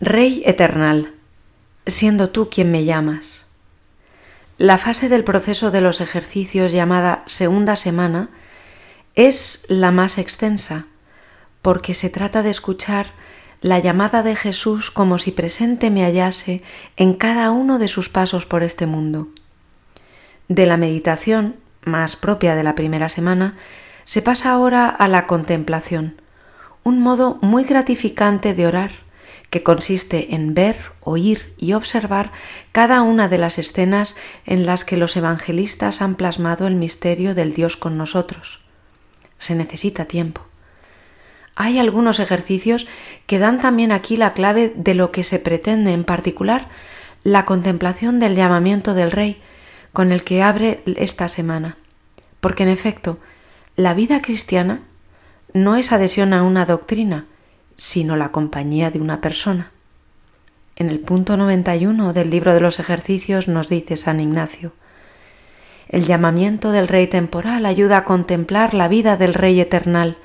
Rey 0.00 0.42
eternal, 0.46 1.12
siendo 1.84 2.30
tú 2.30 2.48
quien 2.48 2.70
me 2.70 2.84
llamas. 2.84 3.46
La 4.56 4.78
fase 4.78 5.08
del 5.08 5.24
proceso 5.24 5.72
de 5.72 5.80
los 5.80 6.00
ejercicios 6.00 6.70
llamada 6.70 7.24
segunda 7.26 7.74
semana 7.74 8.28
es 9.16 9.64
la 9.66 9.90
más 9.90 10.18
extensa, 10.18 10.86
porque 11.62 11.94
se 11.94 12.10
trata 12.10 12.44
de 12.44 12.50
escuchar 12.50 13.08
la 13.60 13.80
llamada 13.80 14.22
de 14.22 14.36
Jesús 14.36 14.92
como 14.92 15.18
si 15.18 15.32
presente 15.32 15.90
me 15.90 16.04
hallase 16.04 16.62
en 16.96 17.14
cada 17.14 17.50
uno 17.50 17.80
de 17.80 17.88
sus 17.88 18.08
pasos 18.08 18.46
por 18.46 18.62
este 18.62 18.86
mundo. 18.86 19.26
De 20.46 20.66
la 20.66 20.76
meditación, 20.76 21.56
más 21.82 22.14
propia 22.14 22.54
de 22.54 22.62
la 22.62 22.76
primera 22.76 23.08
semana, 23.08 23.56
se 24.04 24.22
pasa 24.22 24.52
ahora 24.52 24.88
a 24.88 25.08
la 25.08 25.26
contemplación, 25.26 26.22
un 26.84 27.00
modo 27.00 27.40
muy 27.42 27.64
gratificante 27.64 28.54
de 28.54 28.64
orar, 28.68 29.07
que 29.50 29.62
consiste 29.62 30.34
en 30.34 30.54
ver, 30.54 30.92
oír 31.00 31.54
y 31.56 31.72
observar 31.72 32.32
cada 32.72 33.02
una 33.02 33.28
de 33.28 33.38
las 33.38 33.58
escenas 33.58 34.16
en 34.44 34.66
las 34.66 34.84
que 34.84 34.96
los 34.96 35.16
evangelistas 35.16 36.02
han 36.02 36.16
plasmado 36.16 36.66
el 36.66 36.74
misterio 36.74 37.34
del 37.34 37.54
Dios 37.54 37.76
con 37.76 37.96
nosotros. 37.96 38.60
Se 39.38 39.54
necesita 39.54 40.04
tiempo. 40.04 40.42
Hay 41.56 41.78
algunos 41.78 42.20
ejercicios 42.20 42.86
que 43.26 43.38
dan 43.38 43.60
también 43.60 43.90
aquí 43.90 44.16
la 44.16 44.32
clave 44.32 44.72
de 44.76 44.94
lo 44.94 45.10
que 45.10 45.24
se 45.24 45.38
pretende, 45.38 45.92
en 45.92 46.04
particular 46.04 46.68
la 47.24 47.46
contemplación 47.46 48.20
del 48.20 48.36
llamamiento 48.36 48.94
del 48.94 49.10
Rey, 49.10 49.40
con 49.92 50.12
el 50.12 50.22
que 50.22 50.42
abre 50.42 50.82
esta 50.86 51.28
semana. 51.28 51.76
Porque 52.40 52.62
en 52.62 52.68
efecto, 52.68 53.18
la 53.74 53.94
vida 53.94 54.22
cristiana 54.22 54.82
no 55.52 55.76
es 55.76 55.90
adhesión 55.90 56.32
a 56.32 56.42
una 56.42 56.64
doctrina, 56.64 57.26
sino 57.78 58.16
la 58.16 58.30
compañía 58.30 58.90
de 58.90 59.00
una 59.00 59.22
persona. 59.22 59.70
En 60.76 60.90
el 60.90 61.00
punto 61.00 61.36
91 61.36 62.12
del 62.12 62.28
libro 62.28 62.52
de 62.52 62.60
los 62.60 62.78
ejercicios 62.78 63.48
nos 63.48 63.68
dice 63.68 63.96
San 63.96 64.20
Ignacio, 64.20 64.72
el 65.88 66.04
llamamiento 66.04 66.70
del 66.70 66.86
Rey 66.86 67.06
temporal 67.06 67.64
ayuda 67.64 67.98
a 67.98 68.04
contemplar 68.04 68.74
la 68.74 68.88
vida 68.88 69.16
del 69.16 69.32
Rey 69.32 69.58
eternal, 69.58 70.18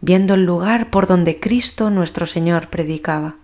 viendo 0.00 0.34
el 0.34 0.44
lugar 0.44 0.90
por 0.90 1.08
donde 1.08 1.40
Cristo 1.40 1.90
nuestro 1.90 2.26
Señor 2.26 2.68
predicaba. 2.68 3.34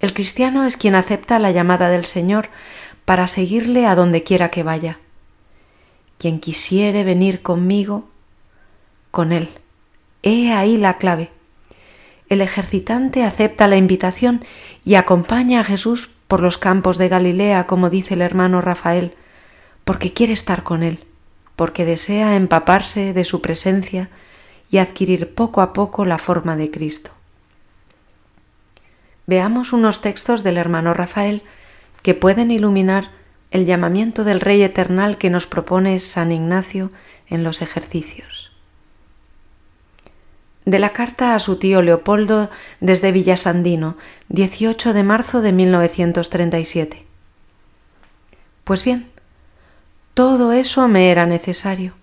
El 0.00 0.12
cristiano 0.12 0.64
es 0.64 0.76
quien 0.76 0.96
acepta 0.96 1.38
la 1.38 1.52
llamada 1.52 1.88
del 1.88 2.04
Señor 2.04 2.48
para 3.04 3.28
seguirle 3.28 3.86
a 3.86 3.94
donde 3.94 4.24
quiera 4.24 4.50
que 4.50 4.64
vaya. 4.64 4.98
Quien 6.18 6.40
quisiere 6.40 7.04
venir 7.04 7.42
conmigo, 7.42 8.08
con 9.12 9.30
él. 9.30 9.48
He 10.22 10.52
ahí 10.52 10.76
la 10.76 10.98
clave. 10.98 11.30
El 12.32 12.40
ejercitante 12.40 13.24
acepta 13.24 13.68
la 13.68 13.76
invitación 13.76 14.42
y 14.86 14.94
acompaña 14.94 15.60
a 15.60 15.64
Jesús 15.64 16.08
por 16.28 16.40
los 16.40 16.56
campos 16.56 16.96
de 16.96 17.10
Galilea, 17.10 17.66
como 17.66 17.90
dice 17.90 18.14
el 18.14 18.22
hermano 18.22 18.62
Rafael, 18.62 19.12
porque 19.84 20.14
quiere 20.14 20.32
estar 20.32 20.62
con 20.62 20.82
él, 20.82 21.04
porque 21.56 21.84
desea 21.84 22.34
empaparse 22.34 23.12
de 23.12 23.24
su 23.24 23.42
presencia 23.42 24.08
y 24.70 24.78
adquirir 24.78 25.34
poco 25.34 25.60
a 25.60 25.74
poco 25.74 26.06
la 26.06 26.16
forma 26.16 26.56
de 26.56 26.70
Cristo. 26.70 27.10
Veamos 29.26 29.74
unos 29.74 30.00
textos 30.00 30.42
del 30.42 30.56
hermano 30.56 30.94
Rafael 30.94 31.42
que 32.00 32.14
pueden 32.14 32.50
iluminar 32.50 33.10
el 33.50 33.66
llamamiento 33.66 34.24
del 34.24 34.40
Rey 34.40 34.62
Eternal 34.62 35.18
que 35.18 35.28
nos 35.28 35.46
propone 35.46 36.00
San 36.00 36.32
Ignacio 36.32 36.92
en 37.28 37.44
los 37.44 37.60
ejercicios. 37.60 38.31
De 40.64 40.78
la 40.78 40.90
carta 40.90 41.34
a 41.34 41.40
su 41.40 41.56
tío 41.56 41.82
Leopoldo 41.82 42.48
desde 42.80 43.10
Villasandino, 43.10 43.96
18 44.28 44.92
de 44.92 45.02
marzo 45.02 45.42
de 45.42 45.52
1937. 45.52 47.04
Pues 48.64 48.84
bien, 48.84 49.10
todo 50.14 50.52
eso 50.52 50.86
me 50.86 51.10
era 51.10 51.26
necesario. 51.26 51.94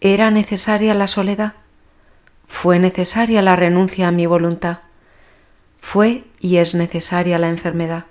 Era 0.00 0.30
necesaria 0.30 0.92
la 0.92 1.06
soledad, 1.06 1.54
fue 2.46 2.78
necesaria 2.78 3.40
la 3.40 3.56
renuncia 3.56 4.08
a 4.08 4.12
mi 4.12 4.26
voluntad, 4.26 4.80
fue 5.78 6.24
y 6.40 6.56
es 6.58 6.74
necesaria 6.74 7.38
la 7.38 7.48
enfermedad. 7.48 8.04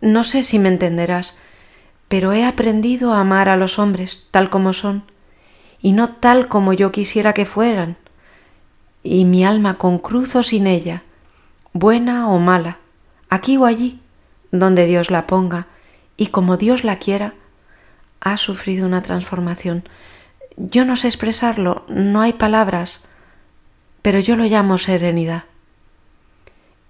No 0.00 0.24
sé 0.24 0.42
si 0.42 0.58
me 0.58 0.68
entenderás, 0.68 1.36
pero 2.08 2.32
he 2.32 2.44
aprendido 2.44 3.12
a 3.12 3.20
amar 3.20 3.48
a 3.48 3.56
los 3.56 3.78
hombres 3.78 4.28
tal 4.30 4.48
como 4.48 4.72
son, 4.72 5.04
y 5.80 5.92
no 5.92 6.14
tal 6.14 6.48
como 6.48 6.72
yo 6.72 6.92
quisiera 6.92 7.34
que 7.34 7.44
fueran, 7.44 7.96
y 9.04 9.24
mi 9.26 9.44
alma 9.44 9.78
con 9.78 9.98
cruz 9.98 10.34
o 10.34 10.42
sin 10.42 10.66
ella, 10.66 11.04
buena 11.72 12.28
o 12.28 12.40
mala, 12.40 12.78
aquí 13.28 13.56
o 13.56 13.66
allí, 13.66 14.00
donde 14.50 14.86
Dios 14.86 15.10
la 15.10 15.28
ponga, 15.28 15.68
y 16.16 16.28
como 16.28 16.56
Dios 16.56 16.82
la 16.82 16.98
quiera, 16.98 17.34
ha 18.20 18.36
sufrido 18.38 18.86
una 18.86 19.02
transformación. 19.02 19.84
Yo 20.56 20.84
no 20.84 20.96
sé 20.96 21.08
expresarlo, 21.08 21.84
no 21.88 22.22
hay 22.22 22.32
palabras, 22.32 23.02
pero 24.00 24.18
yo 24.18 24.36
lo 24.36 24.44
llamo 24.44 24.78
serenidad. 24.78 25.44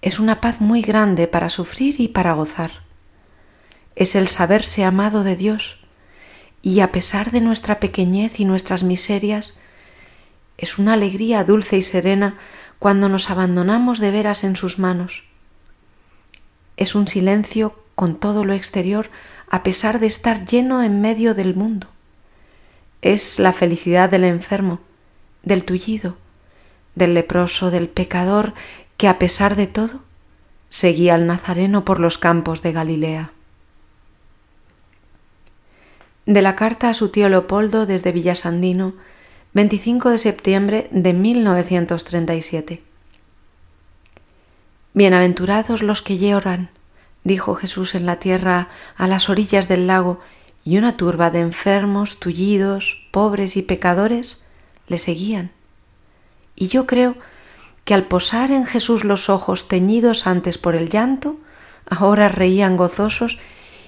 Es 0.01 0.19
una 0.19 0.41
paz 0.41 0.61
muy 0.61 0.83
grande 0.83 1.27
para 1.27 1.49
sufrir 1.49 2.01
y 2.01 2.09
para 2.09 2.35
gozar. 2.35 2.71
Es 3.97 4.15
el 4.15 4.29
saberse 4.29 4.85
amado 4.85 5.25
de 5.25 5.35
Dios 5.35 5.79
y 6.63 6.81
a 6.81 6.93
pesar 6.93 7.33
de 7.33 7.41
nuestra 7.41 7.81
pequeñez 7.81 8.39
y 8.39 8.45
nuestras 8.45 8.85
miserias, 8.85 9.59
es 10.59 10.79
una 10.79 10.95
alegría 10.95 11.45
dulce 11.45 11.77
y 11.77 11.83
serena 11.83 12.37
cuando 12.79 13.09
nos 13.09 13.31
abandonamos 13.31 13.99
de 13.99 14.11
veras 14.11 14.45
en 14.45 14.57
sus 14.57 14.79
manos. 14.79 15.25
Es 16.77 16.95
un 16.95 17.09
silencio 17.09 17.79
con 17.95 18.17
todo 18.17 18.45
lo 18.45 18.53
exterior 18.53 19.11
a 19.51 19.63
pesar 19.63 20.01
de 20.01 20.07
estar 20.07 20.47
lleno 20.47 20.83
en 20.83 21.01
medio 21.01 21.35
del 21.35 21.55
mundo. 21.55 21.89
Es 23.03 23.39
la 23.39 23.53
felicidad 23.53 24.11
del 24.11 24.25
enfermo, 24.25 24.81
del 25.43 25.65
tullido, 25.65 26.17
del 26.95 27.15
leproso, 27.15 27.71
del 27.71 27.89
pecador, 27.89 28.55
que 28.97 29.09
a 29.09 29.19
pesar 29.19 29.57
de 29.57 29.67
todo 29.67 30.01
seguía 30.69 31.15
al 31.15 31.27
Nazareno 31.27 31.85
por 31.85 32.01
los 32.01 32.19
campos 32.19 32.63
de 32.63 32.73
Galilea. 32.73 33.31
De 36.27 36.41
la 36.41 36.57
carta 36.57 36.89
a 36.89 36.95
su 36.95 37.11
tío 37.11 37.29
Leopoldo 37.29 37.87
desde 37.87 38.13
Villasandino, 38.13 38.95
25 39.55 40.11
de 40.11 40.19
septiembre 40.19 40.89
de 40.91 41.13
1937. 41.13 42.83
Bienaventurados 44.95 45.81
los 45.81 46.03
que 46.03 46.19
lloran, 46.19 46.71
dijo 47.23 47.55
Jesús 47.55 47.95
en 47.95 48.05
la 48.05 48.19
tierra 48.19 48.69
a 48.97 49.07
las 49.07 49.29
orillas 49.29 49.69
del 49.69 49.87
lago, 49.87 50.19
y 50.65 50.77
una 50.77 50.97
turba 50.97 51.31
de 51.31 51.39
enfermos, 51.39 52.19
tullidos, 52.19 52.99
pobres 53.13 53.57
y 53.57 53.63
pecadores 53.63 54.41
le 54.89 54.99
seguían. 54.99 55.53
Y 56.57 56.67
yo 56.67 56.85
creo 56.89 57.15
que 57.85 57.95
al 57.95 58.09
posar 58.09 58.51
en 58.51 58.67
Jesús 58.67 59.05
los 59.05 59.29
ojos 59.29 59.69
teñidos 59.69 60.27
antes 60.27 60.59
por 60.59 60.75
el 60.75 60.91
llanto, 60.91 61.37
ahora 61.87 62.29
reían 62.29 62.77
gozosos 62.77 63.39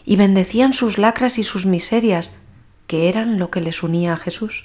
y 0.05 0.15
bendecían 0.15 0.75
sus 0.75 0.97
lacras 0.97 1.39
y 1.39 1.43
sus 1.43 1.67
miserias, 1.67 2.31
que 2.87 3.09
eran 3.09 3.41
lo 3.41 3.51
que 3.51 3.61
les 3.61 3.83
unía 3.83 4.13
a 4.13 4.17
Jesús. 4.17 4.65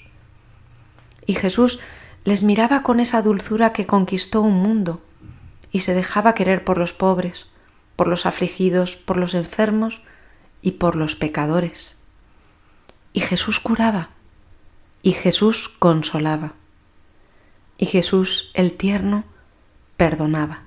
Y 1.31 1.35
Jesús 1.35 1.79
les 2.25 2.43
miraba 2.43 2.83
con 2.83 2.99
esa 2.99 3.21
dulzura 3.21 3.71
que 3.71 3.87
conquistó 3.87 4.41
un 4.41 4.61
mundo 4.61 5.01
y 5.71 5.79
se 5.79 5.93
dejaba 5.93 6.35
querer 6.35 6.65
por 6.65 6.77
los 6.77 6.91
pobres, 6.91 7.47
por 7.95 8.09
los 8.09 8.25
afligidos, 8.25 8.97
por 8.97 9.15
los 9.15 9.33
enfermos 9.33 10.01
y 10.61 10.71
por 10.71 10.97
los 10.97 11.15
pecadores. 11.15 11.97
Y 13.13 13.21
Jesús 13.21 13.61
curaba, 13.61 14.09
y 15.03 15.13
Jesús 15.13 15.69
consolaba 15.69 16.55
y 17.77 17.85
Jesús 17.85 18.51
el 18.53 18.73
tierno 18.73 19.23
perdonaba. 19.95 20.63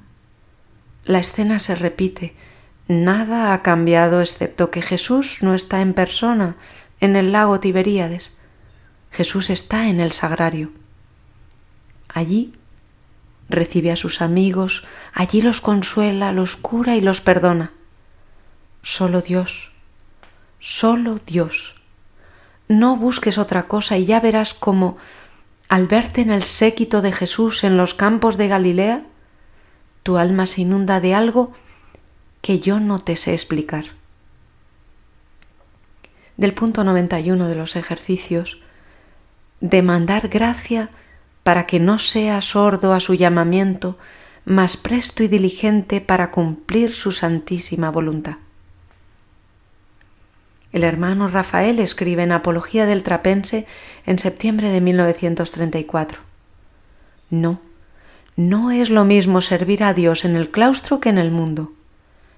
La 1.05 1.19
escena 1.19 1.59
se 1.59 1.75
repite. 1.75 2.35
Nada 2.89 3.53
ha 3.53 3.61
cambiado 3.61 4.23
excepto 4.23 4.71
que 4.71 4.81
Jesús 4.81 5.41
no 5.43 5.53
está 5.53 5.83
en 5.83 5.93
persona 5.93 6.57
en 7.01 7.17
el 7.17 7.33
lago 7.33 7.61
Tiberíades. 7.61 8.33
Jesús 9.15 9.49
está 9.49 9.87
en 9.87 10.01
el 10.01 10.11
sagrario. 10.11 10.73
Allí 12.09 12.53
recibe 13.49 13.93
a 13.93 13.97
sus 13.97 14.21
amigos, 14.21 14.83
allí 15.13 15.41
los 15.41 15.61
consuela, 15.61 16.33
los 16.33 16.57
cura 16.57 16.97
y 16.97 17.01
los 17.01 17.21
perdona. 17.21 17.73
Solo 18.83 19.21
Dios, 19.21 19.71
solo 20.59 21.21
Dios. 21.25 21.77
No 22.67 22.97
busques 22.97 23.39
otra 23.39 23.69
cosa 23.69 23.99
y 23.99 24.05
ya 24.05 24.19
verás 24.19 24.53
cómo 24.53 24.97
al 25.69 25.87
verte 25.87 26.21
en 26.21 26.31
el 26.31 26.43
séquito 26.43 27.01
de 27.01 27.13
Jesús 27.13 27.63
en 27.63 27.77
los 27.77 27.95
campos 27.95 28.37
de 28.37 28.49
Galilea, 28.49 29.05
tu 30.03 30.17
alma 30.17 30.47
se 30.47 30.63
inunda 30.63 30.99
de 30.99 31.15
algo 31.15 31.53
que 32.41 32.59
yo 32.59 32.81
no 32.81 32.99
te 32.99 33.15
sé 33.15 33.33
explicar. 33.33 33.85
Del 36.37 36.53
punto 36.53 36.83
91 36.83 37.47
de 37.47 37.55
los 37.55 37.77
ejercicios, 37.77 38.59
demandar 39.65 40.29
gracia 40.29 40.91
para 41.43 41.67
que 41.67 41.81
no 41.81 41.99
sea 41.99 42.43
sordo 42.43 42.93
a 42.93 43.01
su 43.01 43.15
llamamiento, 43.15 43.97
más 44.45 44.77
presto 44.77 45.23
y 45.23 45.29
diligente 45.29 46.03
para 46.03 46.31
cumplir 46.31 46.93
su 46.93 47.13
santísima 47.13 47.91
voluntad. 47.91 48.37
El 50.73 50.85
hermano 50.85 51.29
Rafael 51.29 51.79
escribe 51.79 52.25
en 52.25 52.33
Apología 52.33 52.85
del 52.85 53.03
Trapense 53.03 53.67
en 54.05 54.19
septiembre 54.19 54.69
de 54.69 54.83
1934. 54.83 56.21
No, 57.31 57.61
no 58.37 58.71
es 58.71 58.91
lo 58.91 59.07
mismo 59.07 59.41
servir 59.41 59.83
a 59.83 59.95
Dios 59.95 60.27
en 60.27 60.37
el 60.37 60.51
claustro 60.51 61.01
que 61.01 61.09
en 61.09 61.17
el 61.17 61.31
mundo. 61.31 61.73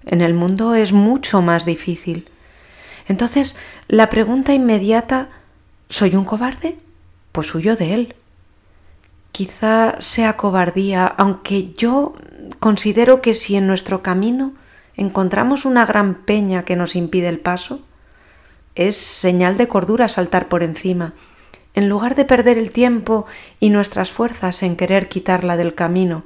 En 0.04 0.20
el 0.20 0.34
mundo 0.34 0.76
es 0.76 0.92
mucho 0.92 1.42
más 1.42 1.64
difícil. 1.64 2.28
Entonces, 3.08 3.56
la 3.88 4.10
pregunta 4.10 4.54
inmediata, 4.54 5.28
¿soy 5.88 6.14
un 6.14 6.24
cobarde? 6.24 6.76
Pues 7.36 7.54
huyo 7.54 7.76
de 7.76 7.92
él. 7.92 8.14
Quizá 9.30 10.00
sea 10.00 10.38
cobardía, 10.38 11.04
aunque 11.06 11.74
yo 11.74 12.14
considero 12.60 13.20
que 13.20 13.34
si 13.34 13.56
en 13.56 13.66
nuestro 13.66 14.02
camino 14.02 14.54
encontramos 14.94 15.66
una 15.66 15.84
gran 15.84 16.14
peña 16.14 16.64
que 16.64 16.76
nos 16.76 16.96
impide 16.96 17.28
el 17.28 17.38
paso, 17.38 17.82
es 18.74 18.96
señal 18.96 19.58
de 19.58 19.68
cordura 19.68 20.08
saltar 20.08 20.48
por 20.48 20.62
encima, 20.62 21.12
en 21.74 21.90
lugar 21.90 22.14
de 22.14 22.24
perder 22.24 22.56
el 22.56 22.70
tiempo 22.70 23.26
y 23.60 23.68
nuestras 23.68 24.10
fuerzas 24.10 24.62
en 24.62 24.74
querer 24.74 25.10
quitarla 25.10 25.58
del 25.58 25.74
camino, 25.74 26.24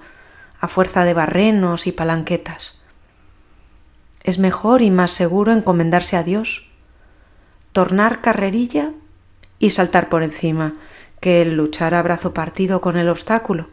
a 0.60 0.68
fuerza 0.68 1.04
de 1.04 1.14
barrenos 1.14 1.88
y 1.88 1.90
palanquetas. 1.90 2.78
Es 4.22 4.38
mejor 4.38 4.80
y 4.80 4.92
más 4.92 5.10
seguro 5.10 5.50
encomendarse 5.50 6.16
a 6.16 6.22
Dios, 6.22 6.68
tornar 7.72 8.20
carrerilla 8.20 8.92
y 9.58 9.70
saltar 9.70 10.08
por 10.08 10.22
encima, 10.22 10.74
que 11.20 11.42
el 11.42 11.54
luchar 11.56 11.94
a 11.94 12.02
brazo 12.02 12.34
partido 12.34 12.80
con 12.80 12.96
el 12.96 13.08
obstáculo, 13.08 13.68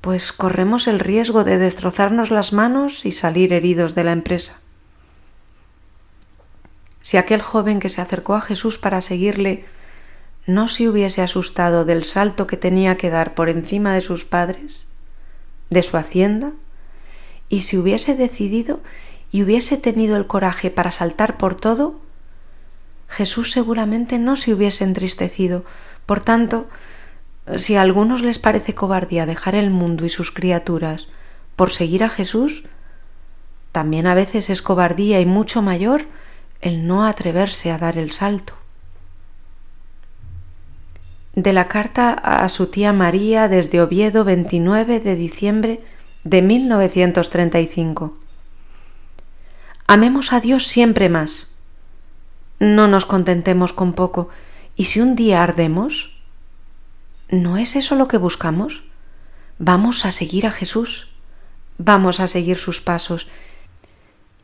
pues 0.00 0.32
corremos 0.32 0.86
el 0.86 1.00
riesgo 1.00 1.44
de 1.44 1.58
destrozarnos 1.58 2.30
las 2.30 2.52
manos 2.52 3.06
y 3.06 3.12
salir 3.12 3.52
heridos 3.52 3.94
de 3.94 4.04
la 4.04 4.12
empresa. 4.12 4.60
Si 7.00 7.16
aquel 7.16 7.40
joven 7.40 7.78
que 7.78 7.88
se 7.88 8.00
acercó 8.00 8.34
a 8.34 8.40
Jesús 8.40 8.78
para 8.78 9.00
seguirle 9.00 9.64
no 10.46 10.68
se 10.68 10.88
hubiese 10.88 11.22
asustado 11.22 11.84
del 11.84 12.04
salto 12.04 12.46
que 12.46 12.56
tenía 12.56 12.96
que 12.96 13.10
dar 13.10 13.34
por 13.34 13.48
encima 13.48 13.94
de 13.94 14.00
sus 14.00 14.24
padres, 14.24 14.86
de 15.70 15.82
su 15.82 15.96
hacienda, 15.96 16.52
y 17.48 17.62
si 17.62 17.76
hubiese 17.78 18.16
decidido 18.16 18.80
y 19.32 19.42
hubiese 19.42 19.76
tenido 19.76 20.16
el 20.16 20.26
coraje 20.26 20.70
para 20.70 20.90
saltar 20.90 21.36
por 21.36 21.54
todo, 21.54 22.00
Jesús 23.08 23.52
seguramente 23.52 24.18
no 24.18 24.36
se 24.36 24.52
hubiese 24.52 24.84
entristecido. 24.84 25.64
Por 26.06 26.20
tanto, 26.20 26.68
si 27.56 27.76
a 27.76 27.82
algunos 27.82 28.22
les 28.22 28.38
parece 28.38 28.74
cobardía 28.74 29.26
dejar 29.26 29.54
el 29.54 29.70
mundo 29.70 30.04
y 30.04 30.08
sus 30.08 30.30
criaturas 30.30 31.08
por 31.56 31.70
seguir 31.70 32.04
a 32.04 32.08
Jesús, 32.08 32.64
también 33.72 34.06
a 34.06 34.14
veces 34.14 34.48
es 34.48 34.62
cobardía 34.62 35.20
y 35.20 35.26
mucho 35.26 35.62
mayor 35.62 36.06
el 36.60 36.86
no 36.86 37.04
atreverse 37.04 37.70
a 37.70 37.78
dar 37.78 37.98
el 37.98 38.12
salto. 38.12 38.54
De 41.34 41.52
la 41.52 41.68
carta 41.68 42.12
a 42.12 42.48
su 42.48 42.68
tía 42.68 42.94
María 42.94 43.48
desde 43.48 43.82
Oviedo 43.82 44.24
29 44.24 45.00
de 45.00 45.16
diciembre 45.16 45.82
de 46.24 46.40
1935. 46.40 48.16
Amemos 49.86 50.32
a 50.32 50.40
Dios 50.40 50.66
siempre 50.66 51.08
más. 51.08 51.48
No 52.58 52.88
nos 52.88 53.04
contentemos 53.04 53.74
con 53.74 53.92
poco. 53.92 54.30
¿Y 54.76 54.84
si 54.84 55.00
un 55.00 55.16
día 55.16 55.42
ardemos? 55.42 56.12
¿No 57.30 57.56
es 57.56 57.74
eso 57.74 57.94
lo 57.94 58.08
que 58.08 58.18
buscamos? 58.18 58.84
Vamos 59.58 60.04
a 60.04 60.12
seguir 60.12 60.46
a 60.46 60.50
Jesús. 60.50 61.08
Vamos 61.78 62.20
a 62.20 62.28
seguir 62.28 62.58
sus 62.58 62.82
pasos. 62.82 63.26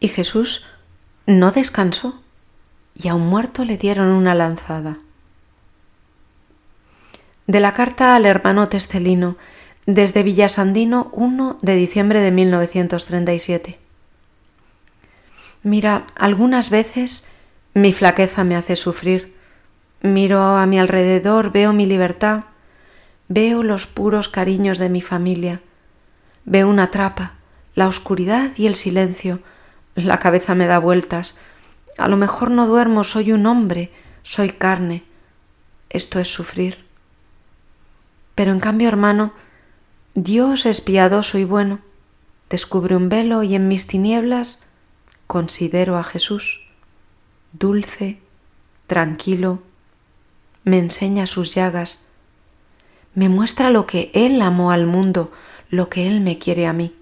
Y 0.00 0.08
Jesús 0.08 0.64
no 1.26 1.52
descansó 1.52 2.22
y 2.94 3.08
a 3.08 3.14
un 3.14 3.28
muerto 3.28 3.64
le 3.64 3.76
dieron 3.76 4.08
una 4.08 4.34
lanzada. 4.34 4.98
De 7.46 7.60
la 7.60 7.72
carta 7.72 8.16
al 8.16 8.26
hermano 8.26 8.68
Testelino, 8.68 9.36
desde 9.86 10.22
Villasandino 10.22 11.10
1 11.12 11.58
de 11.60 11.74
diciembre 11.74 12.20
de 12.20 12.30
1937. 12.30 13.78
Mira, 15.62 16.06
algunas 16.16 16.70
veces 16.70 17.26
mi 17.74 17.92
flaqueza 17.92 18.44
me 18.44 18.56
hace 18.56 18.76
sufrir. 18.76 19.31
Miro 20.02 20.42
a 20.56 20.66
mi 20.66 20.80
alrededor, 20.80 21.52
veo 21.52 21.72
mi 21.72 21.86
libertad, 21.86 22.44
veo 23.28 23.62
los 23.62 23.86
puros 23.86 24.28
cariños 24.28 24.78
de 24.78 24.88
mi 24.88 25.00
familia, 25.00 25.62
veo 26.44 26.68
una 26.68 26.90
trapa, 26.90 27.34
la 27.76 27.86
oscuridad 27.86 28.50
y 28.56 28.66
el 28.66 28.74
silencio, 28.74 29.38
la 29.94 30.18
cabeza 30.18 30.56
me 30.56 30.66
da 30.66 30.80
vueltas. 30.80 31.36
A 31.98 32.08
lo 32.08 32.16
mejor 32.16 32.50
no 32.50 32.66
duermo, 32.66 33.04
soy 33.04 33.30
un 33.30 33.46
hombre, 33.46 33.92
soy 34.24 34.50
carne. 34.50 35.04
Esto 35.88 36.18
es 36.18 36.26
sufrir. 36.26 36.84
Pero 38.34 38.50
en 38.50 38.58
cambio, 38.58 38.88
hermano, 38.88 39.32
Dios 40.14 40.66
es 40.66 40.80
piadoso 40.80 41.38
y 41.38 41.44
bueno. 41.44 41.78
Descubre 42.50 42.96
un 42.96 43.08
velo 43.08 43.44
y 43.44 43.54
en 43.54 43.68
mis 43.68 43.86
tinieblas 43.86 44.64
considero 45.28 45.96
a 45.96 46.02
Jesús, 46.02 46.60
dulce, 47.52 48.18
tranquilo, 48.88 49.62
me 50.64 50.78
enseña 50.78 51.26
sus 51.26 51.54
llagas, 51.54 51.98
me 53.14 53.28
muestra 53.28 53.70
lo 53.70 53.86
que 53.86 54.10
Él 54.14 54.40
amó 54.40 54.70
al 54.70 54.86
mundo, 54.86 55.32
lo 55.68 55.88
que 55.88 56.06
Él 56.06 56.20
me 56.20 56.38
quiere 56.38 56.66
a 56.66 56.72
mí. 56.72 56.94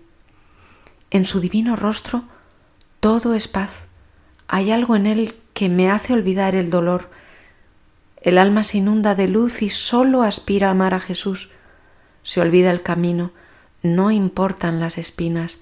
En 1.11 1.27
su 1.27 1.41
divino 1.41 1.77
rostro 1.77 2.25
todo 3.01 3.33
es 3.33 3.49
paz. 3.49 3.71
Hay 4.47 4.71
algo 4.71 4.95
en 4.95 5.07
él 5.07 5.35
que 5.55 5.71
me 5.71 5.91
hace 5.91 6.13
olvidar 6.13 6.55
el 6.55 6.69
dolor. 6.69 7.11
El 8.21 8.37
alma 8.37 8.63
se 8.63 8.77
inunda 8.79 9.15
de 9.15 9.27
luz 9.27 9.63
y 9.63 9.71
solo 9.71 10.23
aspira 10.23 10.69
a 10.69 10.73
amar 10.73 10.93
a 10.93 11.01
Jesús. 11.01 11.49
Se 12.23 12.43
olvida 12.43 12.71
el 12.71 12.83
camino, 12.83 13.33
no 13.83 14.11
importan 14.11 14.81
las 14.81 14.99
espinas. 14.99 15.59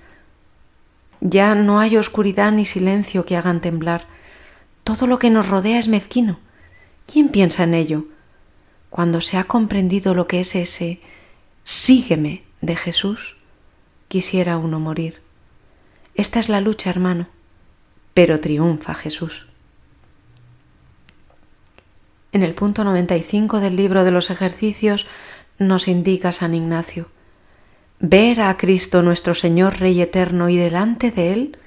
Ya 1.21 1.55
no 1.55 1.79
hay 1.79 1.97
oscuridad 1.97 2.51
ni 2.51 2.65
silencio 2.65 3.25
que 3.25 3.37
hagan 3.37 3.61
temblar. 3.61 4.07
Todo 4.83 5.07
lo 5.07 5.21
que 5.21 5.31
nos 5.31 5.49
rodea 5.49 5.79
es 5.79 5.87
mezquino. 5.87 6.41
¿Quién 7.11 7.31
piensa 7.31 7.65
en 7.65 7.73
ello? 7.73 8.05
Cuando 8.91 9.23
se 9.23 9.39
ha 9.39 9.45
comprendido 9.45 10.15
lo 10.15 10.29
que 10.29 10.41
es 10.41 10.55
ese 10.55 11.01
sígueme 11.65 12.43
de 12.61 12.77
Jesús, 12.77 13.39
quisiera 14.09 14.59
uno 14.59 14.79
morir. 14.79 15.23
Esta 16.15 16.39
es 16.39 16.51
la 16.51 16.61
lucha, 16.61 16.91
hermano, 16.91 17.27
pero 18.13 18.41
triunfa 18.41 18.95
Jesús. 18.95 19.47
En 22.33 22.43
el 22.43 22.55
punto 22.55 22.85
95 22.85 23.61
del 23.61 23.77
libro 23.77 24.05
de 24.05 24.11
los 24.11 24.29
ejercicios 24.29 25.07
nos 25.59 25.89
indica 25.89 26.31
San 26.33 26.55
Ignacio, 26.55 27.09
ver 28.01 28.43
a 28.43 28.55
Cristo 28.59 29.03
nuestro 29.03 29.35
Señor 29.35 29.81
Rey 29.81 30.03
eterno 30.03 30.51
y 30.51 30.57
delante 30.59 31.11
de 31.11 31.33
Él 31.33 31.59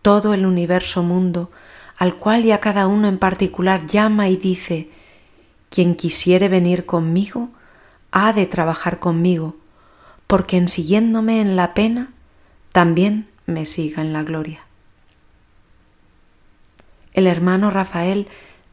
todo 0.00 0.32
el 0.32 0.46
universo 0.46 1.02
mundo, 1.02 1.50
al 2.00 2.16
cual 2.16 2.46
y 2.46 2.50
a 2.50 2.60
cada 2.60 2.86
uno 2.86 3.08
en 3.08 3.18
particular 3.18 3.84
llama 3.86 4.30
y 4.30 4.38
dice, 4.38 4.88
quien 5.68 5.94
quisiere 5.94 6.48
venir 6.48 6.86
conmigo, 6.86 7.50
ha 8.10 8.32
de 8.32 8.46
trabajar 8.46 8.98
conmigo, 8.98 9.56
porque 10.26 10.56
en 10.56 10.68
siguiéndome 10.68 11.42
en 11.42 11.56
la 11.56 11.74
pena, 11.74 12.08
también 12.72 13.28
me 13.44 13.66
siga 13.66 14.00
en 14.00 14.14
la 14.14 14.22
gloria. 14.22 14.60
El 17.12 17.26
hermano 17.26 17.70
Rafael 17.70 18.28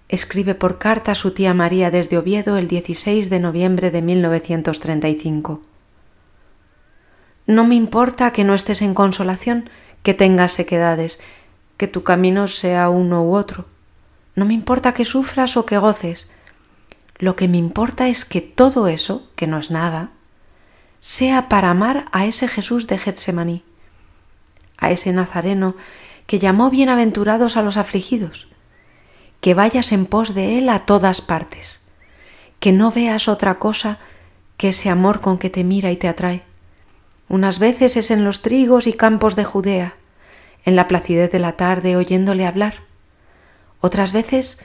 escribe 0.08 0.56
por 0.56 0.78
carta 0.78 1.12
a 1.12 1.16
su 1.16 1.32
tía 1.32 1.54
María 1.54 1.92
desde 1.92 2.18
Oviedo 2.18 2.58
el 2.58 2.70
16 2.70 3.30
de 3.30 3.40
noviembre 3.42 3.92
de 3.92 4.02
1935. 4.04 5.62
No 7.46 7.68
me 7.68 7.76
importa 7.76 8.32
que 8.32 8.46
no 8.46 8.54
estés 8.54 8.82
en 8.82 8.94
consolación, 8.94 9.70
que 10.02 10.14
tengas 10.14 10.54
sequedades, 10.54 11.20
que 11.78 11.88
tu 11.88 12.04
camino 12.04 12.48
sea 12.48 12.90
uno 12.90 13.24
u 13.24 13.36
otro. 13.36 13.66
No 14.36 14.46
me 14.46 14.54
importa 14.54 14.94
que 14.94 15.06
sufras 15.06 15.58
o 15.58 15.66
que 15.66 15.78
goces. 15.78 16.30
Lo 17.18 17.36
que 17.36 17.48
me 17.48 17.58
importa 17.58 18.08
es 18.08 18.26
que 18.26 18.42
todo 18.42 18.88
eso, 18.88 19.28
que 19.36 19.48
no 19.48 19.58
es 19.58 19.72
nada, 19.72 20.12
sea 21.00 21.50
para 21.50 21.72
amar 21.72 22.06
a 22.12 22.26
ese 22.26 22.48
Jesús 22.48 22.88
de 22.88 22.98
Getsemaní 22.98 23.64
a 24.78 24.92
ese 24.92 25.12
Nazareno 25.12 25.76
que 26.26 26.40
llamó 26.40 26.70
bienaventurados 26.70 27.58
a 27.58 27.62
los 27.62 27.78
afligidos, 27.78 28.48
que 29.42 29.54
vayas 29.54 29.92
en 29.92 30.06
pos 30.06 30.34
de 30.34 30.58
Él 30.58 30.70
a 30.70 30.86
todas 30.86 31.22
partes, 31.22 31.80
que 32.60 32.72
no 32.72 32.92
veas 32.92 33.28
otra 33.28 33.60
cosa 33.60 34.00
que 34.58 34.70
ese 34.70 34.90
amor 34.90 35.22
con 35.22 35.38
que 35.38 35.50
te 35.50 35.64
mira 35.64 35.92
y 35.92 35.98
te 35.98 36.08
atrae. 36.08 36.44
Unas 37.30 37.60
veces 37.60 37.98
es 37.98 38.12
en 38.12 38.24
los 38.24 38.42
trigos 38.42 38.88
y 38.88 38.94
campos 38.94 39.36
de 39.36 39.46
Judea, 39.46 39.96
en 40.68 40.76
la 40.76 40.90
placidez 40.90 41.32
de 41.32 41.40
la 41.40 41.54
tarde 41.54 41.96
oyéndole 41.96 42.46
hablar. 42.46 42.82
Otras 43.80 44.12
veces 44.12 44.60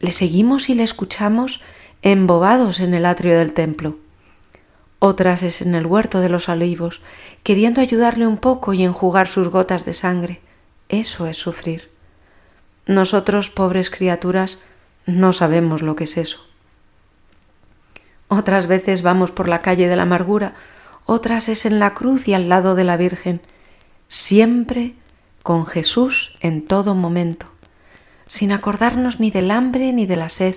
le 0.00 0.10
seguimos 0.10 0.68
y 0.68 0.74
le 0.74 0.82
escuchamos 0.82 1.60
embobados 2.02 2.80
en 2.80 2.92
el 2.92 3.06
atrio 3.06 3.38
del 3.38 3.54
templo. 3.54 3.96
otras 4.98 5.44
es 5.44 5.62
en 5.62 5.76
el 5.76 5.86
huerto 5.86 6.20
de 6.20 6.28
los 6.28 6.48
olivos, 6.48 7.02
queriendo 7.44 7.80
ayudarle 7.80 8.26
un 8.26 8.38
poco 8.38 8.72
y 8.72 8.82
enjugar 8.82 9.28
sus 9.28 9.48
gotas 9.48 9.84
de 9.84 9.92
sangre. 9.92 10.40
Eso 10.88 11.26
es 11.28 11.36
sufrir. 11.36 11.88
Nosotros, 12.86 13.50
pobres 13.50 13.90
criaturas, 13.90 14.58
no 15.06 15.32
sabemos 15.32 15.82
lo 15.82 15.94
que 15.94 16.04
es 16.04 16.16
eso. 16.16 16.40
Otras 18.26 18.66
veces 18.66 19.02
vamos 19.02 19.30
por 19.30 19.48
la 19.48 19.60
calle 19.60 19.86
de 19.86 19.94
la 19.94 20.02
amargura, 20.02 20.54
otras 21.06 21.48
es 21.48 21.64
en 21.64 21.78
la 21.78 21.94
cruz 21.94 22.26
y 22.26 22.34
al 22.34 22.48
lado 22.48 22.74
de 22.74 22.84
la 22.84 22.96
Virgen, 22.96 23.40
siempre 24.08 24.94
con 25.44 25.66
Jesús 25.66 26.34
en 26.40 26.66
todo 26.66 26.94
momento, 26.94 27.50
sin 28.26 28.50
acordarnos 28.50 29.20
ni 29.20 29.30
del 29.30 29.50
hambre 29.50 29.92
ni 29.92 30.06
de 30.06 30.16
la 30.16 30.30
sed, 30.30 30.56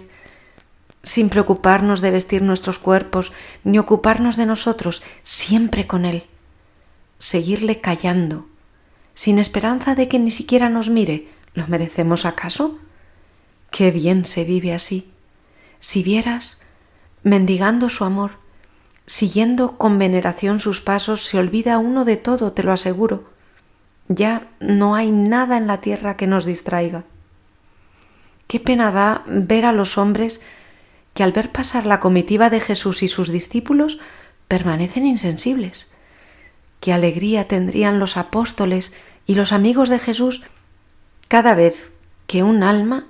sin 1.03 1.27
preocuparnos 1.27 2.00
de 2.00 2.10
vestir 2.10 2.41
nuestros 2.41 2.79
cuerpos 2.79 3.34
ni 3.65 3.79
ocuparnos 3.79 4.38
de 4.38 4.46
nosotros, 4.46 5.03
siempre 5.24 5.88
con 5.88 6.06
Él. 6.06 6.24
Seguirle 7.20 7.82
callando, 7.82 8.48
sin 9.13 9.39
esperanza 9.39 9.94
de 9.94 10.08
que 10.08 10.20
ni 10.20 10.32
siquiera 10.32 10.70
nos 10.70 10.89
mire, 10.89 11.27
¿lo 11.53 11.67
merecemos 11.67 12.25
acaso? 12.25 12.79
Qué 13.72 13.91
bien 13.91 14.25
se 14.25 14.46
vive 14.46 14.74
así. 14.74 15.12
Si 15.82 16.01
vieras, 16.01 16.60
mendigando 17.24 17.89
su 17.89 18.06
amor, 18.06 18.38
siguiendo 19.06 19.77
con 19.77 20.00
veneración 20.00 20.62
sus 20.62 20.79
pasos, 20.79 21.25
se 21.25 21.38
olvida 21.39 21.77
uno 21.77 22.06
de 22.06 22.15
todo, 22.15 22.53
te 22.53 22.63
lo 22.63 22.72
aseguro. 22.72 23.36
Ya 24.10 24.48
no 24.60 24.96
hay 24.96 25.12
nada 25.12 25.58
en 25.58 25.68
la 25.68 25.82
tierra 25.82 26.18
que 26.18 26.28
nos 26.28 26.46
distraiga. 26.46 27.04
Qué 28.48 28.60
pena 28.60 28.92
da 28.92 29.24
ver 29.28 29.66
a 29.66 29.74
los 29.74 29.98
hombres 29.98 30.42
que 31.14 31.24
al 31.24 31.32
ver 31.32 31.52
pasar 31.52 31.86
la 31.86 32.00
comitiva 32.00 32.50
de 32.50 32.60
Jesús 32.60 33.04
y 33.04 33.08
sus 33.08 33.30
discípulos 33.30 34.00
permanecen 34.48 35.06
insensibles. 35.06 35.90
Qué 36.80 36.94
alegría 36.94 37.48
tendrían 37.48 38.00
los 38.00 38.18
apóstoles 38.18 38.94
y 39.26 39.36
los 39.36 39.52
amigos 39.52 39.90
de 39.90 40.00
Jesús 40.00 40.42
cada 41.28 41.56
vez 41.56 41.92
que 42.28 42.44
un 42.44 42.64
alma 42.64 43.06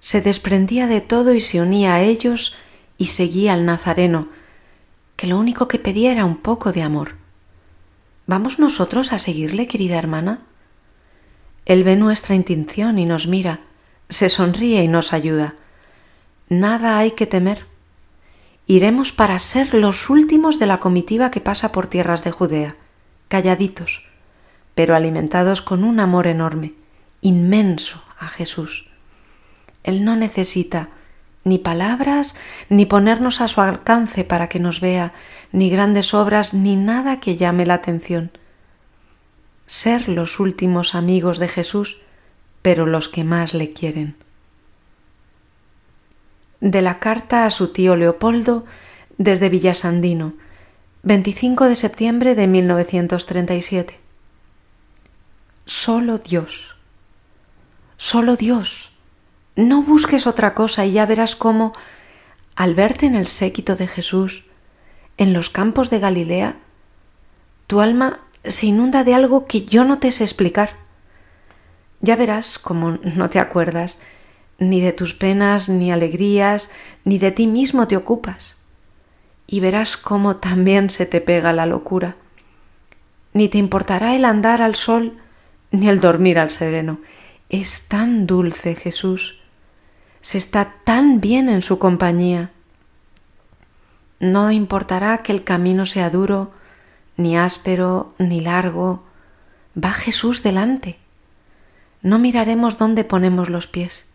se 0.00 0.20
desprendía 0.20 0.86
de 0.86 1.00
todo 1.00 1.34
y 1.34 1.40
se 1.40 1.60
unía 1.60 1.94
a 1.94 2.02
ellos 2.02 2.54
y 2.98 3.08
seguía 3.08 3.52
al 3.52 3.64
Nazareno, 3.64 4.28
que 5.16 5.26
lo 5.28 5.38
único 5.38 5.68
que 5.68 5.78
pedía 5.78 6.10
era 6.10 6.24
un 6.24 6.36
poco 6.36 6.72
de 6.72 6.82
amor. 6.82 7.21
¿Vamos 8.32 8.58
nosotros 8.58 9.12
a 9.12 9.18
seguirle, 9.18 9.66
querida 9.66 9.98
hermana? 9.98 10.38
Él 11.66 11.84
ve 11.84 11.96
nuestra 11.96 12.34
intención 12.34 12.98
y 12.98 13.04
nos 13.04 13.26
mira, 13.26 13.60
se 14.08 14.30
sonríe 14.30 14.82
y 14.82 14.88
nos 14.88 15.12
ayuda. 15.12 15.54
Nada 16.48 16.96
hay 16.96 17.10
que 17.10 17.26
temer. 17.26 17.66
Iremos 18.66 19.12
para 19.12 19.38
ser 19.38 19.74
los 19.74 20.08
últimos 20.08 20.58
de 20.58 20.64
la 20.64 20.80
comitiva 20.80 21.30
que 21.30 21.42
pasa 21.42 21.72
por 21.72 21.88
tierras 21.88 22.24
de 22.24 22.30
Judea, 22.30 22.76
calladitos, 23.28 24.02
pero 24.74 24.96
alimentados 24.96 25.60
con 25.60 25.84
un 25.84 26.00
amor 26.00 26.26
enorme, 26.26 26.72
inmenso 27.20 28.02
a 28.18 28.28
Jesús. 28.28 28.86
Él 29.84 30.06
no 30.06 30.16
necesita 30.16 30.88
ni 31.44 31.58
palabras, 31.58 32.34
ni 32.70 32.86
ponernos 32.86 33.40
a 33.40 33.48
su 33.48 33.60
alcance 33.60 34.24
para 34.24 34.48
que 34.48 34.60
nos 34.60 34.80
vea, 34.80 35.12
ni 35.52 35.70
grandes 35.70 36.14
obras, 36.14 36.54
ni 36.54 36.76
nada 36.76 37.18
que 37.18 37.36
llame 37.36 37.66
la 37.66 37.74
atención. 37.74 38.30
Ser 39.66 40.08
los 40.08 40.40
últimos 40.40 40.94
amigos 40.94 41.38
de 41.38 41.48
Jesús, 41.48 41.98
pero 42.62 42.86
los 42.86 43.08
que 43.08 43.24
más 43.24 43.54
le 43.54 43.70
quieren. 43.70 44.16
De 46.60 46.82
la 46.82 46.98
carta 46.98 47.44
a 47.44 47.50
su 47.50 47.68
tío 47.68 47.96
Leopoldo 47.96 48.64
desde 49.18 49.48
Villasandino, 49.48 50.34
25 51.02 51.66
de 51.66 51.76
septiembre 51.76 52.34
de 52.34 52.46
1937. 52.46 53.98
Solo 55.64 56.18
Dios. 56.18 56.76
Solo 57.96 58.36
Dios 58.36 58.92
no 59.56 59.82
busques 59.82 60.26
otra 60.26 60.54
cosa 60.54 60.86
y 60.86 60.92
ya 60.92 61.06
verás 61.06 61.36
cómo, 61.36 61.72
al 62.56 62.74
verte 62.74 63.06
en 63.06 63.14
el 63.14 63.26
séquito 63.26 63.76
de 63.76 63.86
Jesús, 63.86 64.44
en 65.22 65.32
los 65.32 65.50
campos 65.50 65.90
de 65.90 65.98
Galilea, 65.98 66.56
tu 67.66 67.80
alma 67.80 68.20
se 68.44 68.66
inunda 68.66 69.04
de 69.04 69.14
algo 69.14 69.46
que 69.46 69.62
yo 69.62 69.84
no 69.84 69.98
te 69.98 70.12
sé 70.12 70.24
explicar. 70.24 70.70
Ya 72.00 72.16
verás 72.16 72.58
cómo 72.58 72.98
no 73.16 73.30
te 73.30 73.38
acuerdas 73.38 73.98
ni 74.58 74.80
de 74.80 74.92
tus 74.92 75.14
penas, 75.14 75.68
ni 75.68 75.90
alegrías, 75.90 76.70
ni 77.04 77.18
de 77.18 77.32
ti 77.32 77.46
mismo 77.46 77.88
te 77.88 77.96
ocupas. 77.96 78.56
Y 79.46 79.60
verás 79.60 79.96
cómo 79.96 80.36
también 80.36 80.90
se 80.90 81.06
te 81.06 81.20
pega 81.20 81.52
la 81.52 81.66
locura. 81.66 82.16
Ni 83.32 83.48
te 83.48 83.58
importará 83.58 84.14
el 84.14 84.24
andar 84.24 84.62
al 84.62 84.76
sol, 84.76 85.18
ni 85.70 85.88
el 85.88 86.00
dormir 86.00 86.38
al 86.38 86.50
sereno. 86.50 87.00
Es 87.48 87.88
tan 87.88 88.26
dulce 88.26 88.74
Jesús 88.74 89.36
se 90.22 90.38
está 90.38 90.76
tan 90.84 91.20
bien 91.20 91.48
en 91.48 91.60
su 91.60 91.78
compañía. 91.78 92.50
No 94.22 94.50
importará 94.50 95.18
que 95.18 95.32
el 95.32 95.44
camino 95.44 95.84
sea 95.84 96.08
duro, 96.08 96.52
ni 97.18 97.36
áspero, 97.36 98.14
ni 98.16 98.40
largo, 98.40 99.02
va 99.76 99.92
Jesús 99.92 100.42
delante. 100.42 100.98
No 102.00 102.18
miraremos 102.18 102.78
dónde 102.78 103.04
ponemos 103.04 103.50
los 103.50 103.66
pies, 103.66 104.06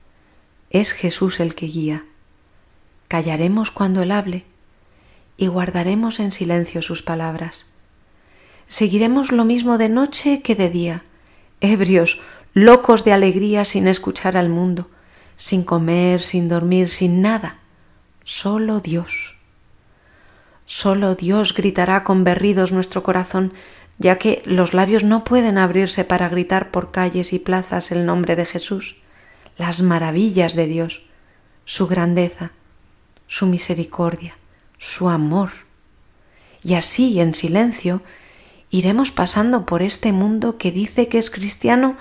es 0.71 0.93
Jesús 0.93 1.39
el 1.39 1.53
que 1.53 1.67
guía. 1.67 2.05
Callaremos 3.07 3.69
cuando 3.69 4.01
Él 4.01 4.11
hable 4.11 4.45
y 5.37 5.45
guardaremos 5.45 6.19
en 6.19 6.31
silencio 6.31 6.81
sus 6.81 7.03
palabras. 7.03 7.67
Seguiremos 8.67 9.31
lo 9.31 9.45
mismo 9.45 9.77
de 9.77 9.89
noche 9.89 10.41
que 10.41 10.55
de 10.55 10.71
día, 10.71 11.03
ebrios, 11.61 12.19
locos 12.55 13.03
de 13.03 13.13
alegría 13.13 13.65
sin 13.65 13.87
escuchar 13.87 14.35
al 14.35 14.49
mundo 14.49 14.89
sin 15.37 15.63
comer, 15.63 16.21
sin 16.21 16.49
dormir, 16.49 16.89
sin 16.89 17.21
nada. 17.21 17.59
Solo 18.23 18.81
Dios. 18.81 19.37
Solo 20.67 21.15
Dios 21.15 21.55
gritará 21.55 22.03
con 22.03 22.24
berridos 22.24 22.71
nuestro 22.71 23.01
corazón, 23.01 23.53
ya 23.97 24.19
que 24.19 24.43
los 24.45 24.75
labios 24.75 25.03
no 25.03 25.24
pueden 25.24 25.57
abrirse 25.57 26.03
para 26.03 26.29
gritar 26.29 26.69
por 26.69 26.91
calles 26.91 27.33
y 27.33 27.39
plazas 27.39 27.91
el 27.91 28.05
nombre 28.05 28.36
de 28.36 28.45
Jesús, 28.45 28.97
las 29.57 29.81
maravillas 29.81 30.53
de 30.53 30.67
Dios, 30.67 31.01
su 31.65 31.88
grandeza, 31.88 32.51
su 33.25 33.47
misericordia, 33.47 34.38
su 34.77 35.09
amor. 35.09 35.50
Y 36.63 36.75
así, 36.75 37.19
en 37.19 37.33
silencio, 37.33 38.03
iremos 38.69 39.09
pasando 39.09 39.65
por 39.65 39.81
este 39.81 40.12
mundo 40.12 40.59
que 40.59 40.71
dice 40.71 41.07
que 41.07 41.17
es 41.17 41.31
cristiano 41.31 41.97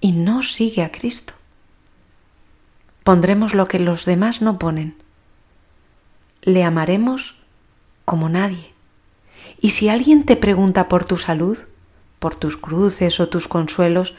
y 0.00 0.12
no 0.12 0.44
sigue 0.44 0.84
a 0.84 0.92
Cristo 0.92 1.34
pondremos 3.02 3.54
lo 3.54 3.68
que 3.68 3.78
los 3.78 4.04
demás 4.04 4.42
no 4.42 4.58
ponen. 4.58 4.96
Le 6.42 6.64
amaremos 6.64 7.36
como 8.12 8.28
nadie. 8.28 8.74
Y 9.58 9.70
si 9.70 9.88
alguien 9.88 10.24
te 10.26 10.36
pregunta 10.36 10.86
por 10.86 11.06
tu 11.06 11.16
salud, 11.16 11.58
por 12.18 12.34
tus 12.34 12.58
cruces 12.58 13.20
o 13.20 13.30
tus 13.30 13.48
consuelos, 13.48 14.12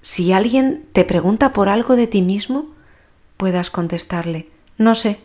si 0.00 0.32
alguien 0.32 0.86
te 0.92 1.04
pregunta 1.04 1.52
por 1.52 1.68
algo 1.68 1.96
de 1.96 2.06
ti 2.06 2.22
mismo, 2.22 2.68
puedas 3.36 3.68
contestarle, 3.68 4.48
no 4.78 4.94
sé, 4.94 5.18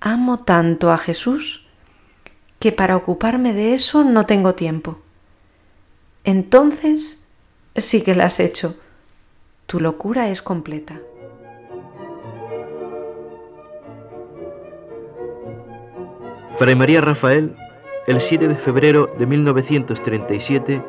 amo 0.00 0.40
tanto 0.40 0.92
a 0.92 0.98
Jesús 0.98 1.64
que 2.58 2.72
para 2.72 2.94
ocuparme 2.94 3.54
de 3.54 3.72
eso 3.72 4.04
no 4.04 4.26
tengo 4.26 4.54
tiempo. 4.54 4.98
Entonces 6.24 7.20
sí 7.74 8.02
que 8.02 8.14
la 8.14 8.26
has 8.26 8.38
hecho. 8.38 8.76
Tu 9.64 9.80
locura 9.80 10.28
es 10.28 10.42
completa. 10.42 11.00
Fray 16.56 16.76
María 16.76 17.00
Rafael, 17.00 17.56
el 18.06 18.20
7 18.20 18.46
de 18.46 18.54
febrero 18.54 19.12
de 19.18 19.26
1937, 19.26 20.80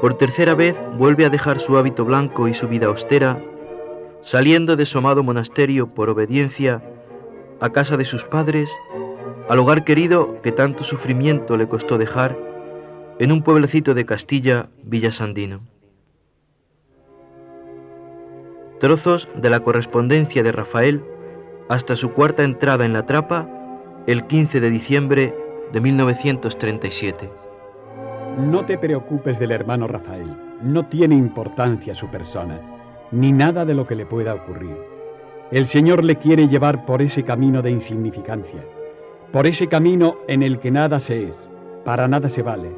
por 0.00 0.14
tercera 0.14 0.54
vez 0.54 0.74
vuelve 0.96 1.26
a 1.26 1.28
dejar 1.28 1.60
su 1.60 1.76
hábito 1.76 2.06
blanco 2.06 2.48
y 2.48 2.54
su 2.54 2.68
vida 2.68 2.86
austera, 2.86 3.38
saliendo 4.22 4.74
de 4.76 4.86
su 4.86 4.96
amado 4.96 5.22
monasterio 5.22 5.88
por 5.88 6.08
obediencia 6.08 6.82
a 7.60 7.68
casa 7.68 7.98
de 7.98 8.06
sus 8.06 8.24
padres, 8.24 8.70
al 9.50 9.58
hogar 9.58 9.84
querido 9.84 10.40
que 10.40 10.52
tanto 10.52 10.84
sufrimiento 10.84 11.58
le 11.58 11.68
costó 11.68 11.98
dejar, 11.98 12.34
en 13.18 13.30
un 13.30 13.42
pueblecito 13.42 13.92
de 13.92 14.06
Castilla, 14.06 14.70
Villasandino. 14.84 15.60
Trozos 18.80 19.28
de 19.36 19.50
la 19.50 19.60
correspondencia 19.60 20.42
de 20.42 20.50
Rafael 20.50 21.04
hasta 21.68 21.94
su 21.94 22.12
cuarta 22.12 22.42
entrada 22.42 22.86
en 22.86 22.94
la 22.94 23.04
trapa 23.04 23.61
el 24.06 24.26
15 24.26 24.60
de 24.60 24.70
diciembre 24.70 25.34
de 25.72 25.80
1937. 25.80 27.30
No 28.50 28.66
te 28.66 28.76
preocupes 28.76 29.38
del 29.38 29.52
hermano 29.52 29.86
Rafael, 29.86 30.26
no 30.60 30.86
tiene 30.86 31.14
importancia 31.14 31.94
su 31.94 32.08
persona, 32.08 32.60
ni 33.12 33.30
nada 33.30 33.64
de 33.64 33.74
lo 33.74 33.86
que 33.86 33.94
le 33.94 34.04
pueda 34.04 34.34
ocurrir. 34.34 34.76
El 35.52 35.68
Señor 35.68 36.02
le 36.02 36.16
quiere 36.16 36.48
llevar 36.48 36.84
por 36.84 37.00
ese 37.00 37.22
camino 37.22 37.62
de 37.62 37.70
insignificancia, 37.70 38.64
por 39.30 39.46
ese 39.46 39.68
camino 39.68 40.16
en 40.26 40.42
el 40.42 40.58
que 40.58 40.72
nada 40.72 40.98
se 40.98 41.28
es, 41.28 41.50
para 41.84 42.08
nada 42.08 42.28
se 42.28 42.42
vale, 42.42 42.72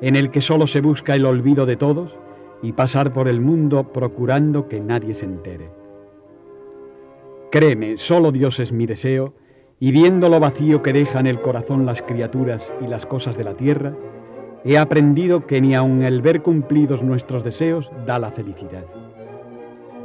en 0.00 0.16
el 0.16 0.30
que 0.30 0.40
solo 0.40 0.66
se 0.66 0.80
busca 0.80 1.14
el 1.14 1.24
olvido 1.24 1.66
de 1.66 1.76
todos 1.76 2.16
y 2.62 2.72
pasar 2.72 3.12
por 3.12 3.28
el 3.28 3.40
mundo 3.40 3.92
procurando 3.92 4.66
que 4.66 4.80
nadie 4.80 5.14
se 5.14 5.26
entere. 5.26 5.70
Créeme, 7.52 7.98
solo 7.98 8.32
Dios 8.32 8.58
es 8.58 8.72
mi 8.72 8.86
deseo, 8.86 9.34
y 9.84 9.92
viendo 9.92 10.30
lo 10.30 10.40
vacío 10.40 10.80
que 10.80 10.94
dejan 10.94 11.26
el 11.26 11.42
corazón 11.42 11.84
las 11.84 12.00
criaturas 12.00 12.72
y 12.80 12.86
las 12.86 13.04
cosas 13.04 13.36
de 13.36 13.44
la 13.44 13.52
tierra, 13.52 13.92
he 14.64 14.78
aprendido 14.78 15.44
que 15.44 15.60
ni 15.60 15.74
aun 15.74 16.02
el 16.02 16.22
ver 16.22 16.40
cumplidos 16.40 17.02
nuestros 17.02 17.44
deseos 17.44 17.90
da 18.06 18.18
la 18.18 18.30
felicidad. 18.30 18.86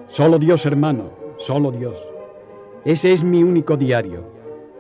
Solo 0.09 0.37
Dios, 0.37 0.65
hermano, 0.65 1.11
solo 1.37 1.71
Dios. 1.71 1.95
Ese 2.83 3.13
es 3.13 3.23
mi 3.23 3.41
único 3.41 3.77
diario, 3.77 4.25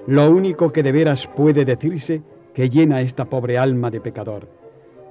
lo 0.05 0.29
único 0.29 0.73
que 0.73 0.83
de 0.83 0.91
veras 0.91 1.27
puede 1.27 1.63
decirse 1.63 2.21
que 2.53 2.69
llena 2.69 2.99
esta 2.99 3.23
pobre 3.23 3.57
alma 3.57 3.89
de 3.89 4.01
pecador, 4.01 4.49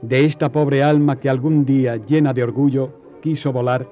de 0.02 0.26
esta 0.26 0.50
pobre 0.50 0.82
alma 0.82 1.18
que 1.18 1.30
algún 1.30 1.64
día, 1.64 1.96
llena 1.96 2.34
de 2.34 2.42
orgullo, 2.42 2.90
quiso 3.22 3.54
volar, 3.54 3.86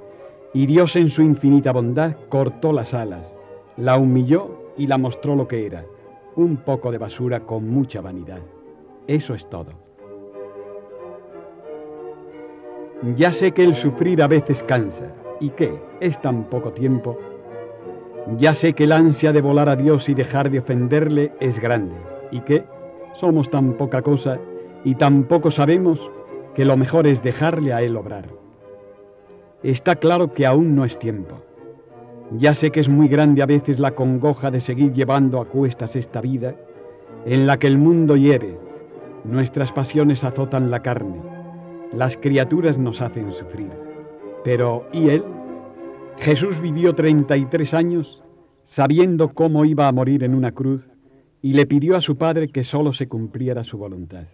y 0.53 0.67
Dios 0.67 0.95
en 0.95 1.09
su 1.09 1.23
infinita 1.23 1.73
bondad 1.73 2.17
cortó 2.29 2.75
las 2.75 2.93
alas, 2.93 3.35
la 3.79 3.97
humilló 3.97 4.65
y 4.76 4.87
la 4.87 4.99
mostró 4.99 5.35
lo 5.35 5.49
que 5.49 5.66
era, 5.66 5.85
un 6.37 6.59
poco 6.59 6.90
de 6.90 6.99
basura 6.99 7.40
con 7.40 7.68
mucha 7.68 8.00
vanidad. 8.00 8.40
Eso 9.06 9.35
es 9.35 9.49
todo. 9.49 9.73
Ya 13.16 13.33
sé 13.33 13.52
que 13.52 13.62
el 13.62 13.75
sufrir 13.75 14.23
a 14.23 14.26
veces 14.26 14.62
cansa, 14.62 15.12
y 15.40 15.50
que 15.50 15.78
es 16.00 16.21
tan 16.21 16.45
poco 16.45 16.73
tiempo. 16.73 17.18
Ya 18.38 18.54
sé 18.54 18.73
que 18.73 18.85
el 18.85 18.92
ansia 18.92 19.33
de 19.33 19.40
volar 19.40 19.68
a 19.68 19.76
Dios 19.76 20.09
y 20.09 20.14
dejar 20.14 20.50
de 20.50 20.61
ofenderle 20.61 21.33
es 21.40 21.61
grande, 21.61 21.95
y 22.30 22.40
que 22.40 22.64
somos 23.14 23.50
tan 23.50 23.75
poca 23.75 24.02
cosa 24.02 24.38
y 24.85 24.95
tan 24.95 25.25
poco 25.25 25.50
sabemos 25.50 26.11
que 26.54 26.64
lo 26.64 26.76
mejor 26.76 27.06
es 27.06 27.23
dejarle 27.23 27.73
a 27.73 27.83
Él 27.83 27.97
obrar. 27.97 28.26
Está 29.62 29.97
claro 29.97 30.33
que 30.33 30.47
aún 30.47 30.75
no 30.75 30.85
es 30.85 30.99
tiempo. 30.99 31.46
Ya 32.33 32.54
sé 32.54 32.71
que 32.71 32.80
es 32.80 32.88
muy 32.88 33.09
grande 33.09 33.42
a 33.42 33.47
veces 33.47 33.78
la 33.78 33.92
congoja 33.92 34.50
de 34.50 34.61
seguir 34.61 34.92
llevando 34.92 35.40
a 35.40 35.47
cuestas 35.47 35.95
esta 35.95 36.21
vida 36.21 36.54
en 37.25 37.47
la 37.47 37.59
que 37.59 37.66
el 37.66 37.78
mundo 37.78 38.16
hiere, 38.16 38.59
nuestras 39.25 39.73
pasiones 39.73 40.25
azotan 40.25 40.71
la 40.71 40.80
carne, 40.80 41.21
las 41.92 42.16
criaturas 42.16 42.78
nos 42.78 43.00
hacen 43.00 43.33
sufrir. 43.33 43.71
Pero, 44.45 44.87
¿y 44.92 45.09
él? 45.09 45.25
Jesús 46.18 46.61
vivió 46.61 46.95
33 46.95 47.75
años 47.75 48.23
sabiendo 48.66 49.28
cómo 49.33 49.64
iba 49.64 49.87
a 49.87 49.92
morir 49.92 50.25
en 50.25 50.35
una 50.35 50.52
cruz 50.52 50.83
y 51.42 51.52
le 51.52 51.66
pidió 51.66 51.97
a 51.97 52.00
su 52.00 52.16
Padre 52.16 52.49
que 52.49 52.64
sólo 52.64 52.92
se 52.92 53.09
cumpliera 53.09 53.64
su 53.64 53.78
voluntad. 53.78 54.25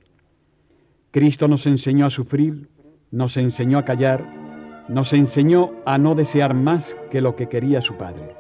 Cristo 1.10 1.48
nos 1.48 1.66
enseñó 1.66 2.06
a 2.06 2.10
sufrir, 2.10 2.68
nos 3.10 3.36
enseñó 3.36 3.78
a 3.78 3.84
callar, 3.84 4.41
nos 4.92 5.14
enseñó 5.14 5.70
a 5.86 5.96
no 5.96 6.14
desear 6.14 6.52
más 6.52 6.94
que 7.10 7.22
lo 7.22 7.34
que 7.34 7.48
quería 7.48 7.80
su 7.80 7.94
Padre. 7.94 8.34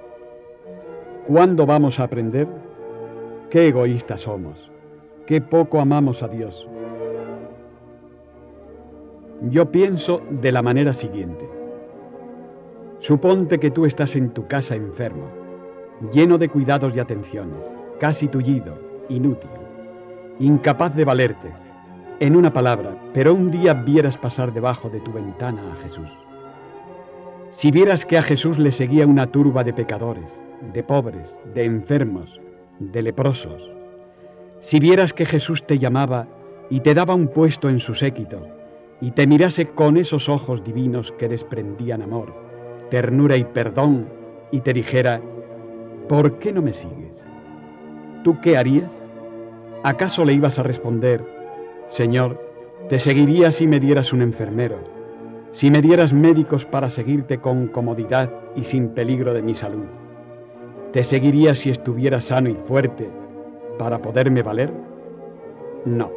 ¿Cuándo 1.26 1.64
vamos 1.64 1.98
a 1.98 2.04
aprender? 2.04 2.46
Qué 3.48 3.68
egoístas 3.68 4.20
somos, 4.20 4.70
qué 5.26 5.40
poco 5.40 5.80
amamos 5.80 6.22
a 6.22 6.28
Dios. 6.28 6.68
Yo 9.50 9.70
pienso 9.70 10.20
de 10.28 10.52
la 10.52 10.60
manera 10.60 10.92
siguiente. 10.92 11.48
Suponte 13.00 13.58
que 13.58 13.70
tú 13.70 13.86
estás 13.86 14.14
en 14.14 14.30
tu 14.30 14.46
casa 14.46 14.76
enfermo, 14.76 15.28
lleno 16.12 16.36
de 16.36 16.50
cuidados 16.50 16.94
y 16.94 17.00
atenciones, 17.00 17.66
casi 17.98 18.28
tullido, 18.28 18.74
inútil, 19.08 19.50
incapaz 20.38 20.94
de 20.94 21.04
valerte. 21.04 21.50
En 22.20 22.36
una 22.36 22.52
palabra, 22.52 22.94
pero 23.14 23.32
un 23.32 23.50
día 23.50 23.72
vieras 23.72 24.18
pasar 24.18 24.52
debajo 24.52 24.90
de 24.90 25.00
tu 25.00 25.12
ventana 25.12 25.72
a 25.72 25.82
Jesús. 25.82 26.08
Si 27.52 27.70
vieras 27.70 28.06
que 28.06 28.16
a 28.16 28.22
Jesús 28.22 28.58
le 28.58 28.72
seguía 28.72 29.06
una 29.06 29.26
turba 29.26 29.62
de 29.62 29.72
pecadores, 29.72 30.24
de 30.72 30.82
pobres, 30.82 31.38
de 31.54 31.64
enfermos, 31.64 32.40
de 32.78 33.02
leprosos, 33.02 33.62
si 34.62 34.80
vieras 34.80 35.12
que 35.12 35.26
Jesús 35.26 35.64
te 35.66 35.78
llamaba 35.78 36.26
y 36.70 36.80
te 36.80 36.94
daba 36.94 37.14
un 37.14 37.28
puesto 37.28 37.68
en 37.68 37.80
su 37.80 37.94
séquito, 37.94 38.46
y 39.00 39.10
te 39.10 39.26
mirase 39.26 39.66
con 39.66 39.96
esos 39.96 40.28
ojos 40.28 40.64
divinos 40.64 41.12
que 41.18 41.28
desprendían 41.28 42.02
amor, 42.02 42.32
ternura 42.90 43.36
y 43.36 43.44
perdón, 43.44 44.06
y 44.50 44.60
te 44.60 44.72
dijera, 44.72 45.20
¿por 46.08 46.38
qué 46.38 46.52
no 46.52 46.62
me 46.62 46.72
sigues? 46.72 47.22
¿Tú 48.24 48.40
qué 48.40 48.56
harías? 48.56 48.90
¿Acaso 49.82 50.24
le 50.24 50.32
ibas 50.32 50.58
a 50.58 50.62
responder, 50.62 51.22
Señor, 51.90 52.40
te 52.88 52.98
seguiría 52.98 53.52
si 53.52 53.66
me 53.66 53.80
dieras 53.80 54.12
un 54.12 54.22
enfermero, 54.22 54.78
si 55.52 55.70
me 55.70 55.82
dieras 55.82 56.12
médicos 56.12 56.64
para 56.64 56.90
seguirte 56.90 57.38
con 57.38 57.68
comodidad 57.68 58.30
y 58.56 58.64
sin 58.64 58.90
peligro 58.90 59.34
de 59.34 59.42
mi 59.42 59.54
salud? 59.54 59.84
¿Te 60.92 61.04
seguiría 61.04 61.54
si 61.54 61.70
estuviera 61.70 62.20
sano 62.20 62.48
y 62.48 62.54
fuerte 62.66 63.08
para 63.78 63.98
poderme 63.98 64.42
valer? 64.42 64.72
No. 65.84 66.10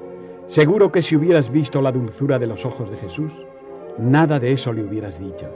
Seguro 0.48 0.92
que 0.92 1.02
si 1.02 1.16
hubieras 1.16 1.50
visto 1.52 1.82
la 1.82 1.92
dulzura 1.92 2.38
de 2.40 2.48
los 2.48 2.66
ojos 2.66 2.90
de 2.92 2.98
Jesús, 2.98 3.32
nada 3.98 4.40
de 4.40 4.52
eso 4.52 4.74
le 4.74 4.84
hubieras 4.84 5.20
dicho, 5.20 5.48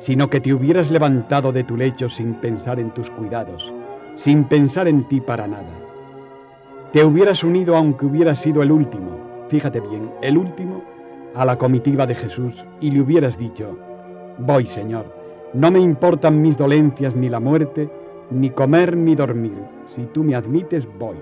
sino 0.00 0.28
que 0.28 0.40
te 0.40 0.52
hubieras 0.52 0.90
levantado 0.90 1.52
de 1.52 1.64
tu 1.64 1.76
lecho 1.76 2.10
sin 2.10 2.34
pensar 2.34 2.78
en 2.78 2.90
tus 2.90 3.10
cuidados, 3.10 3.72
sin 4.16 4.44
pensar 4.44 4.88
en 4.88 5.08
ti 5.08 5.20
para 5.20 5.46
nada. 5.46 5.72
Te 6.92 7.04
hubieras 7.04 7.42
unido 7.44 7.76
aunque 7.76 8.06
hubieras 8.06 8.40
sido 8.40 8.62
el 8.62 8.72
último, 8.72 9.46
fíjate 9.48 9.80
bien, 9.80 10.10
el 10.22 10.36
último, 10.36 10.82
a 11.36 11.44
la 11.44 11.56
comitiva 11.56 12.06
de 12.06 12.16
Jesús 12.16 12.64
y 12.80 12.90
le 12.90 13.02
hubieras 13.02 13.38
dicho, 13.38 13.78
voy 14.38 14.66
Señor, 14.66 15.06
no 15.54 15.70
me 15.70 15.78
importan 15.78 16.42
mis 16.42 16.56
dolencias 16.56 17.14
ni 17.14 17.28
la 17.28 17.38
muerte, 17.38 17.88
ni 18.30 18.50
comer 18.50 18.96
ni 18.96 19.14
dormir, 19.14 19.58
si 19.94 20.06
tú 20.06 20.24
me 20.24 20.34
admites, 20.34 20.84
voy. 20.98 21.16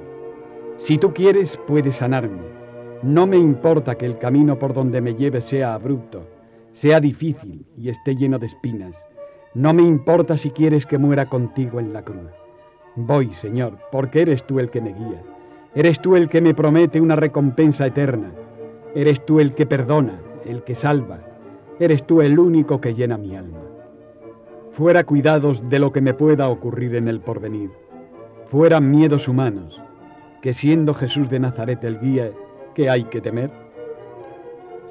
Si 0.78 0.96
tú 0.96 1.12
quieres, 1.12 1.58
puedes 1.66 1.96
sanarme 1.96 2.54
no 3.04 3.26
me 3.26 3.36
importa 3.36 3.96
que 3.96 4.06
el 4.06 4.16
camino 4.16 4.58
por 4.58 4.72
donde 4.72 5.02
me 5.02 5.14
lleve 5.14 5.42
sea 5.42 5.74
abrupto, 5.74 6.26
sea 6.72 7.00
difícil 7.00 7.66
y 7.76 7.90
esté 7.90 8.16
lleno 8.16 8.38
de 8.38 8.46
espinas. 8.46 8.96
No 9.52 9.74
me 9.74 9.82
importa 9.82 10.38
si 10.38 10.50
quieres 10.50 10.86
que 10.86 10.96
muera 10.96 11.26
contigo 11.26 11.80
en 11.80 11.92
la 11.92 12.00
cruz. 12.00 12.30
Voy, 12.96 13.34
Señor, 13.34 13.76
porque 13.92 14.22
eres 14.22 14.46
tú 14.46 14.58
el 14.58 14.70
que 14.70 14.80
me 14.80 14.94
guía. 14.94 15.20
Eres 15.74 16.00
tú 16.00 16.16
el 16.16 16.30
que 16.30 16.40
me 16.40 16.54
promete 16.54 16.98
una 16.98 17.14
recompensa 17.14 17.86
eterna. 17.86 18.32
Eres 18.94 19.24
tú 19.24 19.40
el 19.40 19.54
que 19.54 19.66
perdona, 19.66 20.20
el 20.44 20.62
que 20.62 20.74
salva. 20.74 21.18
Eres 21.80 22.04
tú 22.04 22.20
el 22.22 22.38
único 22.38 22.80
que 22.80 22.94
llena 22.94 23.18
mi 23.18 23.36
alma. 23.36 23.60
Fuera 24.72 25.04
cuidados 25.04 25.68
de 25.68 25.78
lo 25.78 25.92
que 25.92 26.00
me 26.00 26.14
pueda 26.14 26.48
ocurrir 26.48 26.94
en 26.94 27.08
el 27.08 27.20
porvenir. 27.20 27.70
Fuera 28.50 28.80
miedos 28.80 29.28
humanos, 29.28 29.80
que 30.42 30.54
siendo 30.54 30.94
Jesús 30.94 31.28
de 31.30 31.40
Nazaret 31.40 31.82
el 31.84 31.98
guía, 31.98 32.30
¿Qué 32.74 32.90
hay 32.90 33.04
que 33.04 33.20
temer? 33.20 33.50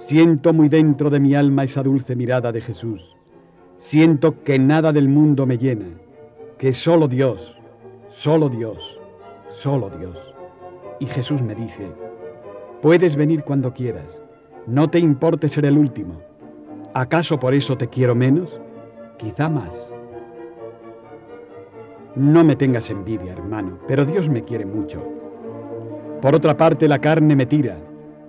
Siento 0.08 0.54
muy 0.54 0.70
dentro 0.70 1.10
de 1.10 1.20
mi 1.20 1.36
alma 1.36 1.66
esa 1.66 1.84
dulce 1.84 2.16
mirada 2.16 2.52
de 2.54 2.62
Jesús. 2.62 3.02
Siento 3.80 4.42
que 4.44 4.58
nada 4.58 4.94
del 4.94 5.10
mundo 5.10 5.46
me 5.46 5.58
llena, 5.58 5.88
que 6.58 6.72
solo 6.72 7.10
Dios, 7.10 7.58
solo 8.12 8.48
Dios, 8.48 8.78
solo 9.62 9.90
Dios. 9.90 10.18
Y 11.00 11.08
Jesús 11.08 11.42
me 11.42 11.56
dice, 11.56 11.92
puedes 12.84 13.16
venir 13.16 13.44
cuando 13.44 13.74
quieras, 13.74 14.22
no 14.68 14.92
te 14.92 15.00
importe 15.00 15.50
ser 15.50 15.66
el 15.66 15.80
último. 15.80 16.22
¿Acaso 16.94 17.40
por 17.40 17.56
eso 17.56 17.76
te 17.76 17.88
quiero 17.88 18.14
menos? 18.14 18.48
Quizá 19.18 19.50
más. 19.50 19.74
No 22.16 22.44
me 22.44 22.56
tengas 22.56 22.92
envidia, 22.92 23.34
hermano, 23.34 23.80
pero 23.88 24.06
Dios 24.06 24.30
me 24.30 24.44
quiere 24.44 24.66
mucho 24.68 25.02
por 26.24 26.36
otra 26.36 26.56
parte, 26.56 26.88
la 26.88 27.00
carne 27.00 27.36
me 27.36 27.46
tira, 27.46 27.76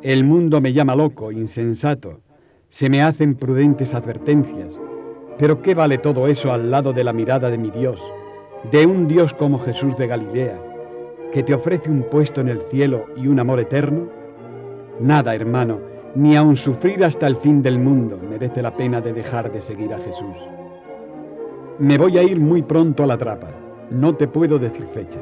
el 0.02 0.24
mundo 0.24 0.60
me 0.60 0.72
llama 0.72 0.96
loco, 0.96 1.30
insensato, 1.30 2.18
se 2.68 2.88
me 2.88 3.00
hacen 3.00 3.36
prudentes 3.36 3.94
advertencias. 3.94 4.76
Pero 5.38 5.62
¿qué 5.62 5.76
vale 5.76 5.98
todo 5.98 6.26
eso 6.26 6.50
al 6.50 6.72
lado 6.72 6.92
de 6.92 7.04
la 7.04 7.12
mirada 7.12 7.50
de 7.50 7.56
mi 7.56 7.70
Dios, 7.70 8.02
de 8.72 8.84
un 8.84 9.06
Dios 9.06 9.32
como 9.34 9.60
Jesús 9.60 9.96
de 9.96 10.08
Galilea, 10.08 10.58
que 11.32 11.44
te 11.44 11.54
ofrece 11.54 11.88
un 11.88 12.02
puesto 12.10 12.40
en 12.40 12.48
el 12.48 12.62
cielo 12.68 13.06
y 13.16 13.28
un 13.28 13.38
amor 13.38 13.60
eterno? 13.60 14.08
Nada, 15.00 15.34
hermano, 15.34 15.80
ni 16.14 16.36
aun 16.36 16.56
sufrir 16.56 17.04
hasta 17.04 17.26
el 17.26 17.36
fin 17.36 17.62
del 17.62 17.78
mundo 17.78 18.16
merece 18.16 18.62
la 18.62 18.76
pena 18.76 19.00
de 19.00 19.12
dejar 19.12 19.50
de 19.52 19.60
seguir 19.62 19.92
a 19.92 19.98
Jesús. 19.98 20.36
Me 21.78 21.98
voy 21.98 22.18
a 22.18 22.22
ir 22.22 22.38
muy 22.38 22.62
pronto 22.62 23.02
a 23.02 23.06
la 23.06 23.18
trapa, 23.18 23.48
no 23.90 24.14
te 24.14 24.28
puedo 24.28 24.58
decir 24.58 24.86
fecha. 24.94 25.18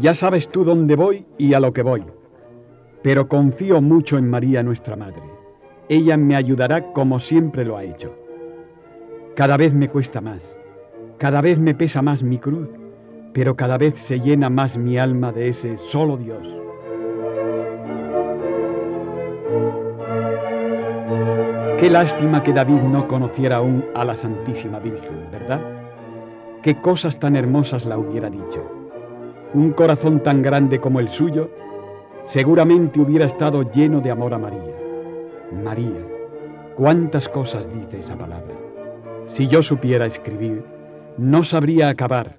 Ya 0.00 0.14
sabes 0.14 0.48
tú 0.50 0.64
dónde 0.64 0.96
voy 0.96 1.24
y 1.38 1.54
a 1.54 1.60
lo 1.60 1.72
que 1.72 1.82
voy, 1.82 2.04
pero 3.02 3.26
confío 3.26 3.80
mucho 3.80 4.18
en 4.18 4.28
María 4.28 4.62
nuestra 4.62 4.96
Madre. 4.96 5.22
Ella 5.88 6.18
me 6.18 6.36
ayudará 6.36 6.92
como 6.92 7.20
siempre 7.20 7.64
lo 7.64 7.78
ha 7.78 7.84
hecho. 7.84 8.14
Cada 9.34 9.56
vez 9.56 9.72
me 9.72 9.88
cuesta 9.88 10.20
más, 10.20 10.60
cada 11.16 11.40
vez 11.40 11.58
me 11.58 11.74
pesa 11.74 12.02
más 12.02 12.22
mi 12.22 12.38
cruz 12.38 12.68
pero 13.32 13.56
cada 13.56 13.78
vez 13.78 13.94
se 14.02 14.20
llena 14.20 14.50
más 14.50 14.76
mi 14.76 14.98
alma 14.98 15.32
de 15.32 15.48
ese 15.48 15.76
solo 15.78 16.16
Dios. 16.16 16.42
Qué 21.80 21.88
lástima 21.88 22.42
que 22.42 22.52
David 22.52 22.80
no 22.82 23.06
conociera 23.06 23.56
aún 23.58 23.84
a 23.94 24.04
la 24.04 24.16
Santísima 24.16 24.80
Virgen, 24.80 25.28
¿verdad? 25.30 25.60
Qué 26.62 26.80
cosas 26.80 27.20
tan 27.20 27.36
hermosas 27.36 27.86
la 27.86 27.96
hubiera 27.96 28.28
dicho. 28.28 28.62
Un 29.54 29.70
corazón 29.72 30.20
tan 30.22 30.42
grande 30.42 30.80
como 30.80 30.98
el 30.98 31.08
suyo 31.10 31.50
seguramente 32.26 33.00
hubiera 33.00 33.26
estado 33.26 33.62
lleno 33.70 34.00
de 34.00 34.10
amor 34.10 34.34
a 34.34 34.38
María. 34.38 34.74
María, 35.64 36.04
cuántas 36.76 37.28
cosas 37.28 37.66
dice 37.72 38.00
esa 38.00 38.16
palabra. 38.16 38.54
Si 39.28 39.46
yo 39.46 39.62
supiera 39.62 40.06
escribir, 40.06 40.64
no 41.16 41.44
sabría 41.44 41.88
acabar. 41.90 42.38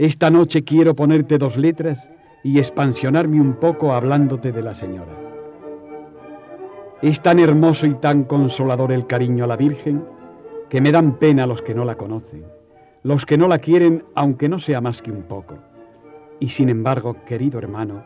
Esta 0.00 0.30
noche 0.30 0.64
quiero 0.64 0.94
ponerte 0.94 1.36
dos 1.36 1.58
letras 1.58 2.08
y 2.42 2.58
expansionarme 2.58 3.38
un 3.38 3.56
poco 3.56 3.92
hablándote 3.92 4.50
de 4.50 4.62
la 4.62 4.74
Señora. 4.74 5.12
Es 7.02 7.20
tan 7.20 7.38
hermoso 7.38 7.84
y 7.86 7.92
tan 7.96 8.24
consolador 8.24 8.92
el 8.92 9.06
cariño 9.06 9.44
a 9.44 9.46
la 9.46 9.56
Virgen 9.56 10.02
que 10.70 10.80
me 10.80 10.90
dan 10.90 11.18
pena 11.18 11.46
los 11.46 11.60
que 11.60 11.74
no 11.74 11.84
la 11.84 11.96
conocen, 11.96 12.46
los 13.02 13.26
que 13.26 13.36
no 13.36 13.46
la 13.46 13.58
quieren 13.58 14.04
aunque 14.14 14.48
no 14.48 14.58
sea 14.58 14.80
más 14.80 15.02
que 15.02 15.12
un 15.12 15.24
poco. 15.24 15.58
Y 16.38 16.48
sin 16.48 16.70
embargo, 16.70 17.16
querido 17.26 17.58
hermano, 17.58 18.02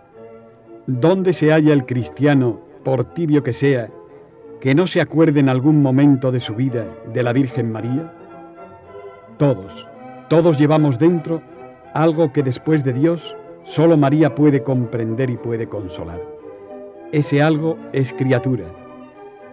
¿Dónde 0.88 1.32
se 1.32 1.52
halla 1.52 1.72
el 1.72 1.86
cristiano, 1.86 2.58
por 2.82 3.14
tibio 3.14 3.44
que 3.44 3.52
sea, 3.52 3.88
que 4.60 4.74
no 4.74 4.88
se 4.88 5.00
acuerde 5.00 5.38
en 5.38 5.48
algún 5.48 5.80
momento 5.80 6.32
de 6.32 6.40
su 6.40 6.56
vida 6.56 6.88
de 7.12 7.22
la 7.22 7.32
Virgen 7.32 7.70
María? 7.70 8.12
Todos, 9.38 9.86
todos 10.28 10.58
llevamos 10.58 10.98
dentro 10.98 11.53
algo 11.94 12.32
que 12.32 12.42
después 12.42 12.82
de 12.84 12.92
Dios 12.92 13.36
solo 13.64 13.96
María 13.96 14.34
puede 14.34 14.62
comprender 14.62 15.30
y 15.30 15.36
puede 15.36 15.68
consolar. 15.68 16.20
Ese 17.12 17.40
algo 17.40 17.78
es 17.92 18.12
criatura, 18.14 18.64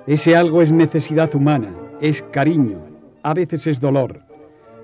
ese 0.08 0.36
algo 0.36 0.64
es 0.64 0.72
necesidad 0.72 1.34
humana, 1.36 1.70
es 2.02 2.24
cariño, 2.32 2.80
a 3.22 3.36
veces 3.36 3.68
es 3.68 3.80
dolor, 3.80 4.22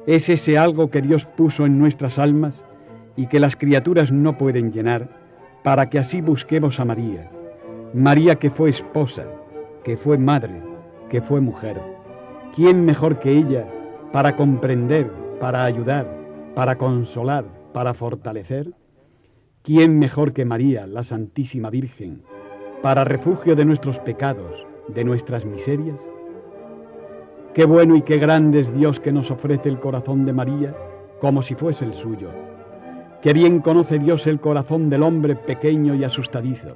es 0.06 0.30
ese 0.30 0.58
algo 0.58 0.92
que 0.92 1.02
Dios 1.02 1.26
puso 1.26 1.66
en 1.66 1.80
nuestras 1.80 2.20
almas 2.20 2.64
y 3.16 3.26
que 3.26 3.40
las 3.40 3.56
criaturas 3.56 4.12
no 4.12 4.38
pueden 4.38 4.72
llenar 4.72 5.10
para 5.64 5.90
que 5.90 5.98
así 5.98 6.22
busquemos 6.22 6.80
a 6.80 6.86
María, 6.86 7.32
María 7.92 8.36
que 8.36 8.52
fue 8.52 8.70
esposa, 8.70 9.26
que 9.84 9.98
fue 9.98 10.20
madre, 10.20 10.62
que 11.10 11.22
fue 11.22 11.42
mujer. 11.42 11.82
¿Quién 12.56 12.86
mejor 12.86 13.20
que 13.20 13.32
ella 13.32 13.66
para 14.14 14.36
comprender, 14.36 15.10
para 15.40 15.66
ayudar, 15.66 16.17
para 16.58 16.80
consolar, 16.80 17.46
para 17.72 17.94
fortalecer? 17.94 18.74
¿Quién 19.62 20.00
mejor 20.00 20.34
que 20.34 20.44
María, 20.44 20.88
la 20.88 21.04
Santísima 21.04 21.70
Virgen, 21.70 22.24
para 22.82 23.04
refugio 23.04 23.56
de 23.56 23.64
nuestros 23.64 24.00
pecados, 24.00 24.66
de 24.88 25.04
nuestras 25.04 25.46
miserias? 25.46 26.00
Qué 27.54 27.64
bueno 27.64 27.96
y 27.96 28.02
qué 28.02 28.18
grande 28.18 28.62
es 28.62 28.74
Dios 28.74 29.00
que 29.00 29.12
nos 29.12 29.30
ofrece 29.30 29.70
el 29.70 29.80
corazón 29.80 30.26
de 30.26 30.34
María 30.34 30.76
como 31.22 31.44
si 31.44 31.54
fuese 31.54 31.86
el 31.86 31.94
suyo 31.94 32.32
Qué 33.22 33.34
bien 33.34 33.60
conoce 33.60 34.00
Dios 34.00 34.26
el 34.26 34.40
corazón 34.40 34.90
del 34.90 35.04
hombre 35.04 35.36
pequeño 35.36 35.94
y 35.94 36.06
asustadizo. 36.06 36.76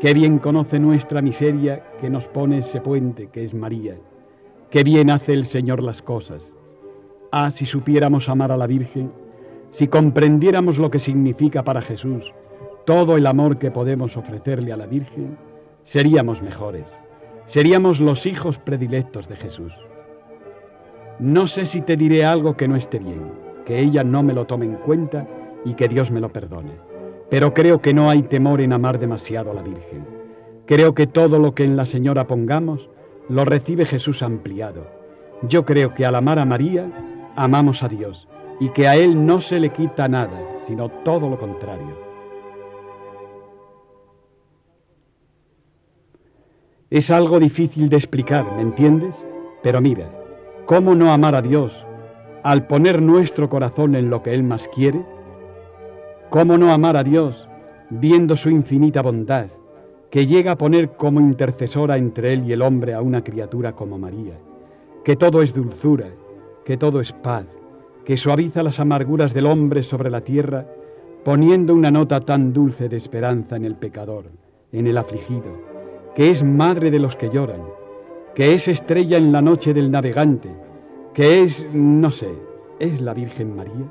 Qué 0.00 0.12
bien 0.14 0.40
conoce 0.40 0.80
nuestra 0.80 1.22
miseria 1.22 1.84
que 2.00 2.10
nos 2.10 2.26
pone 2.26 2.58
ese 2.58 2.80
puente 2.80 3.28
que 3.28 3.44
es 3.44 3.54
María. 3.54 3.94
Qué 4.68 4.82
bien 4.82 5.10
hace 5.10 5.32
el 5.32 5.46
Señor 5.46 5.80
las 5.80 6.02
cosas. 6.02 6.42
Ah, 7.32 7.50
si 7.50 7.66
supiéramos 7.66 8.28
amar 8.28 8.52
a 8.52 8.56
la 8.56 8.66
Virgen, 8.66 9.12
si 9.70 9.88
comprendiéramos 9.88 10.78
lo 10.78 10.90
que 10.90 11.00
significa 11.00 11.62
para 11.62 11.80
Jesús 11.80 12.32
todo 12.84 13.16
el 13.16 13.26
amor 13.26 13.58
que 13.58 13.70
podemos 13.70 14.16
ofrecerle 14.16 14.72
a 14.72 14.76
la 14.76 14.86
Virgen, 14.86 15.36
seríamos 15.84 16.42
mejores. 16.42 16.98
Seríamos 17.46 18.00
los 18.00 18.26
hijos 18.26 18.58
predilectos 18.58 19.28
de 19.28 19.36
Jesús. 19.36 19.72
No 21.20 21.46
sé 21.46 21.66
si 21.66 21.82
te 21.82 21.96
diré 21.96 22.24
algo 22.24 22.56
que 22.56 22.66
no 22.66 22.76
esté 22.76 22.98
bien, 22.98 23.30
que 23.64 23.78
ella 23.78 24.02
no 24.02 24.22
me 24.22 24.32
lo 24.32 24.46
tome 24.46 24.66
en 24.66 24.74
cuenta 24.74 25.26
y 25.64 25.74
que 25.74 25.88
Dios 25.88 26.10
me 26.10 26.20
lo 26.20 26.32
perdone. 26.32 26.72
Pero 27.28 27.54
creo 27.54 27.80
que 27.80 27.94
no 27.94 28.10
hay 28.10 28.22
temor 28.22 28.60
en 28.60 28.72
amar 28.72 28.98
demasiado 28.98 29.52
a 29.52 29.54
la 29.54 29.62
Virgen. 29.62 30.04
Creo 30.66 30.94
que 30.94 31.06
todo 31.06 31.38
lo 31.38 31.54
que 31.54 31.64
en 31.64 31.76
la 31.76 31.86
Señora 31.86 32.26
pongamos 32.26 32.88
lo 33.28 33.44
recibe 33.44 33.84
Jesús 33.84 34.22
ampliado. 34.22 34.86
Yo 35.42 35.64
creo 35.64 35.94
que 35.94 36.04
al 36.06 36.16
amar 36.16 36.38
a 36.38 36.44
María, 36.44 36.90
amamos 37.40 37.82
a 37.82 37.88
Dios 37.88 38.28
y 38.60 38.68
que 38.68 38.86
a 38.86 38.96
Él 38.96 39.24
no 39.24 39.40
se 39.40 39.58
le 39.58 39.70
quita 39.70 40.08
nada, 40.08 40.38
sino 40.66 40.90
todo 40.90 41.30
lo 41.30 41.38
contrario. 41.38 41.96
Es 46.90 47.10
algo 47.10 47.40
difícil 47.40 47.88
de 47.88 47.96
explicar, 47.96 48.44
¿me 48.56 48.62
entiendes? 48.62 49.14
Pero 49.62 49.80
mira, 49.80 50.10
¿cómo 50.66 50.94
no 50.94 51.12
amar 51.12 51.34
a 51.34 51.40
Dios 51.40 51.72
al 52.42 52.66
poner 52.66 53.00
nuestro 53.00 53.48
corazón 53.48 53.94
en 53.94 54.10
lo 54.10 54.22
que 54.22 54.34
Él 54.34 54.42
más 54.42 54.68
quiere? 54.74 55.02
¿Cómo 56.28 56.58
no 56.58 56.70
amar 56.72 56.98
a 56.98 57.04
Dios 57.04 57.48
viendo 57.88 58.36
su 58.36 58.50
infinita 58.50 59.00
bondad, 59.00 59.46
que 60.10 60.26
llega 60.26 60.52
a 60.52 60.58
poner 60.58 60.90
como 60.90 61.20
intercesora 61.20 61.96
entre 61.96 62.34
Él 62.34 62.46
y 62.46 62.52
el 62.52 62.60
hombre 62.60 62.92
a 62.92 63.00
una 63.00 63.24
criatura 63.24 63.72
como 63.72 63.96
María, 63.96 64.34
que 65.04 65.16
todo 65.16 65.40
es 65.40 65.54
dulzura, 65.54 66.08
que 66.70 66.76
todo 66.76 67.00
es 67.00 67.10
paz, 67.10 67.46
que 68.04 68.16
suaviza 68.16 68.62
las 68.62 68.78
amarguras 68.78 69.34
del 69.34 69.46
hombre 69.46 69.82
sobre 69.82 70.08
la 70.08 70.20
tierra, 70.20 70.66
poniendo 71.24 71.74
una 71.74 71.90
nota 71.90 72.20
tan 72.20 72.52
dulce 72.52 72.88
de 72.88 72.96
esperanza 72.96 73.56
en 73.56 73.64
el 73.64 73.74
pecador, 73.74 74.26
en 74.70 74.86
el 74.86 74.96
afligido, 74.96 75.50
que 76.14 76.30
es 76.30 76.44
madre 76.44 76.92
de 76.92 77.00
los 77.00 77.16
que 77.16 77.28
lloran, 77.28 77.62
que 78.36 78.54
es 78.54 78.68
estrella 78.68 79.16
en 79.16 79.32
la 79.32 79.42
noche 79.42 79.74
del 79.74 79.90
navegante, 79.90 80.48
que 81.12 81.42
es, 81.42 81.66
no 81.72 82.12
sé, 82.12 82.30
es 82.78 83.00
la 83.00 83.14
Virgen 83.14 83.56
María? 83.56 83.90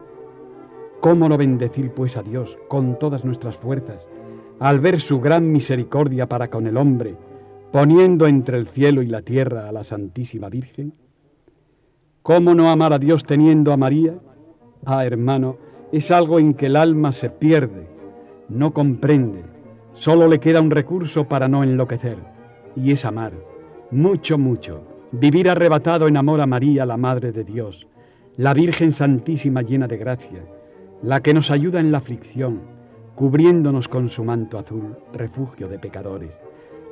¿Cómo 1.01 1.27
no 1.27 1.35
bendecir 1.35 1.91
pues 1.91 2.15
a 2.15 2.23
Dios 2.23 2.57
con 2.69 2.97
todas 2.97 3.25
nuestras 3.25 3.57
fuerzas 3.57 4.07
al 4.61 4.79
ver 4.79 5.01
su 5.01 5.19
gran 5.19 5.51
misericordia 5.51 6.27
para 6.27 6.47
con 6.47 6.65
el 6.65 6.77
hombre, 6.77 7.17
poniendo 7.73 8.25
entre 8.25 8.57
el 8.57 8.69
cielo 8.69 9.01
y 9.01 9.07
la 9.07 9.21
tierra 9.21 9.67
a 9.67 9.73
la 9.73 9.83
Santísima 9.83 10.47
Virgen? 10.47 10.93
¿Cómo 12.21 12.53
no 12.53 12.69
amar 12.69 12.93
a 12.93 12.99
Dios 12.99 13.23
teniendo 13.23 13.71
a 13.71 13.77
María? 13.77 14.15
Ah, 14.85 15.05
hermano, 15.05 15.57
es 15.91 16.11
algo 16.11 16.39
en 16.39 16.53
que 16.53 16.67
el 16.67 16.75
alma 16.75 17.13
se 17.13 17.29
pierde, 17.29 17.87
no 18.49 18.73
comprende, 18.73 19.43
solo 19.93 20.27
le 20.27 20.39
queda 20.39 20.61
un 20.61 20.71
recurso 20.71 21.27
para 21.27 21.47
no 21.47 21.63
enloquecer, 21.63 22.17
y 22.75 22.91
es 22.91 23.05
amar, 23.05 23.33
mucho, 23.91 24.37
mucho, 24.37 24.81
vivir 25.11 25.49
arrebatado 25.49 26.07
en 26.07 26.17
amor 26.17 26.41
a 26.41 26.45
María, 26.45 26.85
la 26.85 26.97
Madre 26.97 27.31
de 27.31 27.43
Dios, 27.43 27.87
la 28.37 28.53
Virgen 28.53 28.91
Santísima 28.91 29.61
llena 29.61 29.87
de 29.87 29.97
gracia, 29.97 30.43
la 31.01 31.21
que 31.21 31.33
nos 31.33 31.49
ayuda 31.49 31.79
en 31.79 31.91
la 31.91 31.99
aflicción, 31.99 32.61
cubriéndonos 33.15 33.87
con 33.87 34.09
su 34.09 34.23
manto 34.23 34.59
azul, 34.59 34.97
refugio 35.13 35.67
de 35.67 35.79
pecadores, 35.79 36.37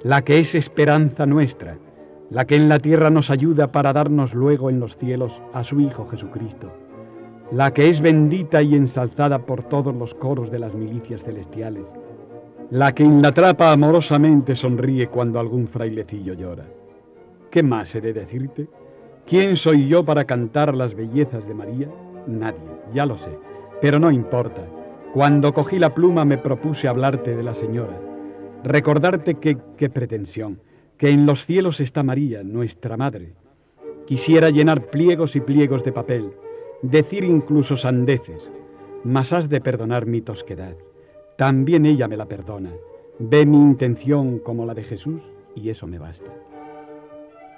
la 0.04 0.24
que 0.24 0.40
es 0.40 0.56
esperanza 0.56 1.26
nuestra, 1.26 1.78
la 2.30 2.46
que 2.46 2.56
en 2.56 2.68
la 2.68 2.80
tierra 2.80 3.10
nos 3.10 3.30
ayuda 3.30 3.72
para 3.72 3.94
darnos 3.94 4.34
luego 4.34 4.70
en 4.70 4.80
los 4.80 4.98
cielos 4.98 5.32
a 5.54 5.63
su 5.63 5.80
Hijo 5.80 6.08
Jesucristo, 6.10 6.72
la 7.52 7.72
que 7.74 7.90
es 7.90 8.02
bendita 8.02 8.62
y 8.62 8.76
ensalzada 8.76 9.40
por 9.40 9.63
todos 9.63 9.96
los 9.96 10.13
coros 10.13 10.52
de 10.52 10.60
las 10.60 10.74
milicias 10.74 11.24
celestiales, 11.24 11.86
la 12.70 12.94
que 12.94 13.04
en 13.04 13.22
la 13.22 13.34
trapa 13.34 13.72
amorosamente 13.72 14.56
sonríe 14.56 15.08
cuando 15.08 15.40
algún 15.40 15.68
frailecillo 15.68 16.34
llora. 16.34 16.66
¿Qué 17.50 17.63
más 17.63 17.96
he 17.96 18.02
de 18.02 18.12
decirte? 18.12 18.68
¿Quién 19.26 19.56
soy 19.56 19.88
yo 19.88 20.04
para 20.04 20.26
cantar 20.26 20.76
las 20.76 20.94
bellezas 20.94 21.48
de 21.48 21.54
María? 21.54 21.88
Nadie, 22.28 22.60
ya 22.94 23.06
lo 23.06 23.18
sé. 23.18 23.40
Pero 23.82 24.00
no 24.00 24.12
importa. 24.12 24.62
Cuando 25.13 25.54
cogí 25.54 25.80
la 25.80 25.94
pluma 25.94 26.26
me 26.26 26.38
propuse 26.38 26.90
hablarte 26.90 27.36
de 27.36 27.44
la 27.44 27.54
señora, 27.54 27.98
recordarte 28.63 29.36
qué 29.36 29.90
pretensión, 29.90 30.60
que 30.97 31.10
en 31.10 31.25
los 31.25 31.45
cielos 31.45 31.79
está 31.79 32.03
María, 32.03 32.43
nuestra 32.43 32.97
madre. 32.97 33.33
Quisiera 34.05 34.49
llenar 34.49 34.89
pliegos 34.89 35.36
y 35.36 35.41
pliegos 35.41 35.83
de 35.83 35.91
papel, 35.91 36.31
decir 36.81 37.23
incluso 37.23 37.77
sandeces, 37.77 38.51
mas 39.03 39.33
has 39.33 39.49
de 39.49 39.62
perdonar 39.62 40.05
mi 40.05 40.21
tosquedad. 40.21 40.75
También 41.38 41.86
ella 41.86 42.07
me 42.07 42.17
la 42.17 42.25
perdona. 42.25 42.71
Ve 43.19 43.45
mi 43.45 43.57
intención 43.57 44.39
como 44.39 44.65
la 44.65 44.73
de 44.73 44.83
Jesús 44.83 45.21
y 45.55 45.69
eso 45.69 45.88
me 45.88 45.99
basta. 45.99 46.31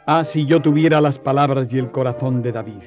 Ah, 0.06 0.25
si 0.25 0.45
yo 0.45 0.62
tuviera 0.62 1.02
las 1.02 1.19
palabras 1.19 1.71
y 1.71 1.78
el 1.78 1.91
corazón 1.91 2.41
de 2.41 2.52
David 2.52 2.82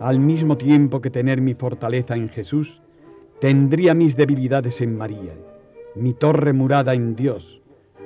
al 0.00 0.18
mismo 0.18 0.56
tiempo 0.56 1.02
que 1.02 1.10
tener 1.10 1.42
mi 1.42 1.54
fortaleza 1.54 2.16
en 2.16 2.30
Jesús, 2.30 2.80
tendría 3.38 3.94
mis 3.94 4.16
debilidades 4.16 4.80
en 4.80 4.96
María, 4.96 5.34
mi 5.94 6.14
torre 6.14 6.54
murada 6.54 6.94
en 6.94 7.14
Dios, 7.14 7.59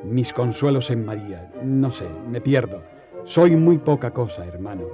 mis 0.04 0.32
consuelos 0.32 0.90
en 0.90 1.04
María. 1.04 1.50
No 1.62 1.90
sé, 1.90 2.06
me 2.28 2.40
pierdo. 2.40 2.82
Soy 3.24 3.56
muy 3.56 3.78
poca 3.78 4.10
cosa, 4.10 4.44
hermano. 4.44 4.84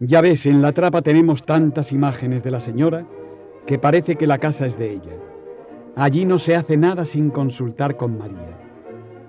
Ya 0.00 0.20
ves, 0.20 0.44
en 0.44 0.60
la 0.60 0.72
trapa 0.72 1.00
tenemos 1.00 1.44
tantas 1.44 1.90
imágenes 1.90 2.42
de 2.44 2.50
la 2.50 2.60
señora 2.60 3.06
que 3.66 3.78
parece 3.78 4.16
que 4.16 4.26
la 4.26 4.38
casa 4.38 4.66
es 4.66 4.76
de 4.78 4.92
ella. 4.92 5.16
Allí 5.96 6.26
no 6.26 6.38
se 6.38 6.56
hace 6.56 6.76
nada 6.76 7.06
sin 7.06 7.30
consultar 7.30 7.96
con 7.96 8.18
María. 8.18 8.58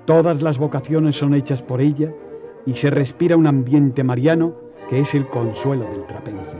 Todas 0.05 0.41
las 0.41 0.57
vocaciones 0.57 1.15
son 1.15 1.33
hechas 1.33 1.61
por 1.61 1.79
ella 1.79 2.11
y 2.65 2.73
se 2.73 2.89
respira 2.89 3.37
un 3.37 3.47
ambiente 3.47 4.03
mariano 4.03 4.64
que 4.89 4.99
es 4.99 5.13
el 5.13 5.27
consuelo 5.27 5.85
del 5.85 6.05
trapense. 6.05 6.57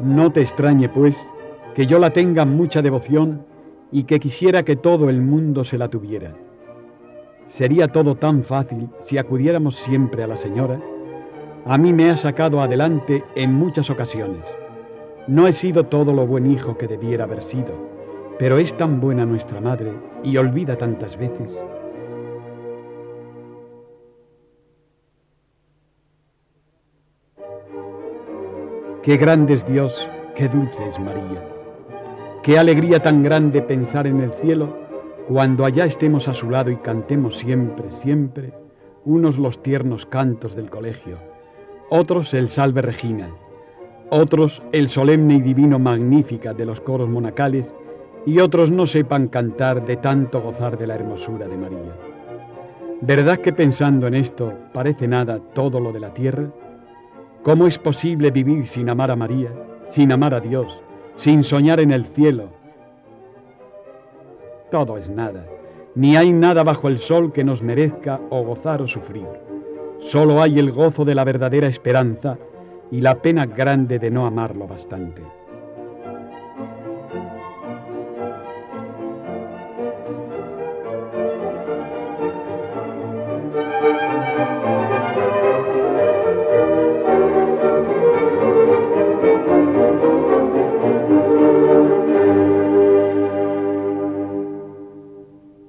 No 0.00 0.32
te 0.32 0.42
extrañe, 0.42 0.88
pues, 0.88 1.16
que 1.74 1.86
yo 1.86 1.98
la 1.98 2.10
tenga 2.10 2.44
mucha 2.44 2.82
devoción 2.82 3.44
y 3.92 4.04
que 4.04 4.20
quisiera 4.20 4.62
que 4.62 4.76
todo 4.76 5.08
el 5.08 5.20
mundo 5.20 5.64
se 5.64 5.78
la 5.78 5.88
tuviera. 5.88 6.34
Sería 7.48 7.88
todo 7.88 8.14
tan 8.14 8.44
fácil 8.44 8.88
si 9.02 9.18
acudiéramos 9.18 9.76
siempre 9.76 10.22
a 10.22 10.26
la 10.26 10.36
señora. 10.36 10.80
A 11.66 11.76
mí 11.78 11.92
me 11.92 12.10
ha 12.10 12.16
sacado 12.16 12.60
adelante 12.60 13.24
en 13.34 13.52
muchas 13.52 13.90
ocasiones. 13.90 14.46
No 15.26 15.46
he 15.46 15.52
sido 15.52 15.84
todo 15.84 16.12
lo 16.12 16.26
buen 16.26 16.50
hijo 16.50 16.78
que 16.78 16.86
debiera 16.86 17.24
haber 17.24 17.42
sido, 17.42 17.74
pero 18.38 18.58
es 18.58 18.74
tan 18.76 19.00
buena 19.00 19.26
nuestra 19.26 19.60
madre 19.60 19.92
y 20.22 20.36
olvida 20.36 20.76
tantas 20.76 21.16
veces. 21.18 21.56
Qué 29.02 29.16
grande 29.16 29.54
es 29.54 29.66
Dios, 29.66 29.94
qué 30.36 30.46
dulce 30.46 30.86
es 30.86 30.98
María. 31.00 31.42
Qué 32.42 32.58
alegría 32.58 33.00
tan 33.00 33.22
grande 33.22 33.62
pensar 33.62 34.06
en 34.06 34.20
el 34.20 34.30
cielo 34.42 34.76
cuando 35.26 35.64
allá 35.64 35.86
estemos 35.86 36.28
a 36.28 36.34
su 36.34 36.50
lado 36.50 36.70
y 36.70 36.76
cantemos 36.76 37.38
siempre, 37.38 37.90
siempre, 37.92 38.52
unos 39.06 39.38
los 39.38 39.62
tiernos 39.62 40.04
cantos 40.04 40.54
del 40.54 40.68
colegio, 40.68 41.16
otros 41.88 42.34
el 42.34 42.50
Salve 42.50 42.82
Regina, 42.82 43.30
otros 44.10 44.62
el 44.70 44.90
solemne 44.90 45.36
y 45.36 45.40
divino 45.40 45.78
Magnífica 45.78 46.52
de 46.52 46.66
los 46.66 46.82
coros 46.82 47.08
monacales 47.08 47.72
y 48.26 48.38
otros 48.40 48.70
no 48.70 48.84
sepan 48.84 49.28
cantar 49.28 49.86
de 49.86 49.96
tanto 49.96 50.42
gozar 50.42 50.76
de 50.76 50.86
la 50.86 50.96
hermosura 50.96 51.48
de 51.48 51.56
María. 51.56 51.96
¿Verdad 53.00 53.38
que 53.38 53.54
pensando 53.54 54.06
en 54.08 54.14
esto 54.14 54.52
parece 54.74 55.08
nada 55.08 55.40
todo 55.54 55.80
lo 55.80 55.90
de 55.90 56.00
la 56.00 56.12
tierra? 56.12 56.50
¿Cómo 57.42 57.66
es 57.66 57.78
posible 57.78 58.30
vivir 58.30 58.66
sin 58.68 58.88
amar 58.90 59.10
a 59.10 59.16
María, 59.16 59.50
sin 59.90 60.12
amar 60.12 60.34
a 60.34 60.40
Dios, 60.40 60.66
sin 61.16 61.42
soñar 61.42 61.80
en 61.80 61.92
el 61.92 62.06
cielo, 62.14 62.48
todo 64.70 64.98
es 64.98 65.08
nada, 65.08 65.44
ni 65.94 66.16
hay 66.16 66.32
nada 66.32 66.62
bajo 66.62 66.88
el 66.88 67.00
sol 67.00 67.32
que 67.32 67.42
nos 67.42 67.60
merezca 67.60 68.20
o 68.30 68.44
gozar 68.44 68.80
o 68.82 68.86
sufrir. 68.86 69.26
Solo 70.00 70.40
hay 70.40 70.58
el 70.58 70.70
gozo 70.70 71.04
de 71.04 71.14
la 71.14 71.24
verdadera 71.24 71.66
esperanza 71.66 72.38
y 72.90 73.00
la 73.00 73.16
pena 73.16 73.46
grande 73.46 73.98
de 73.98 74.10
no 74.10 74.26
amarlo 74.26 74.68
bastante. 74.68 75.22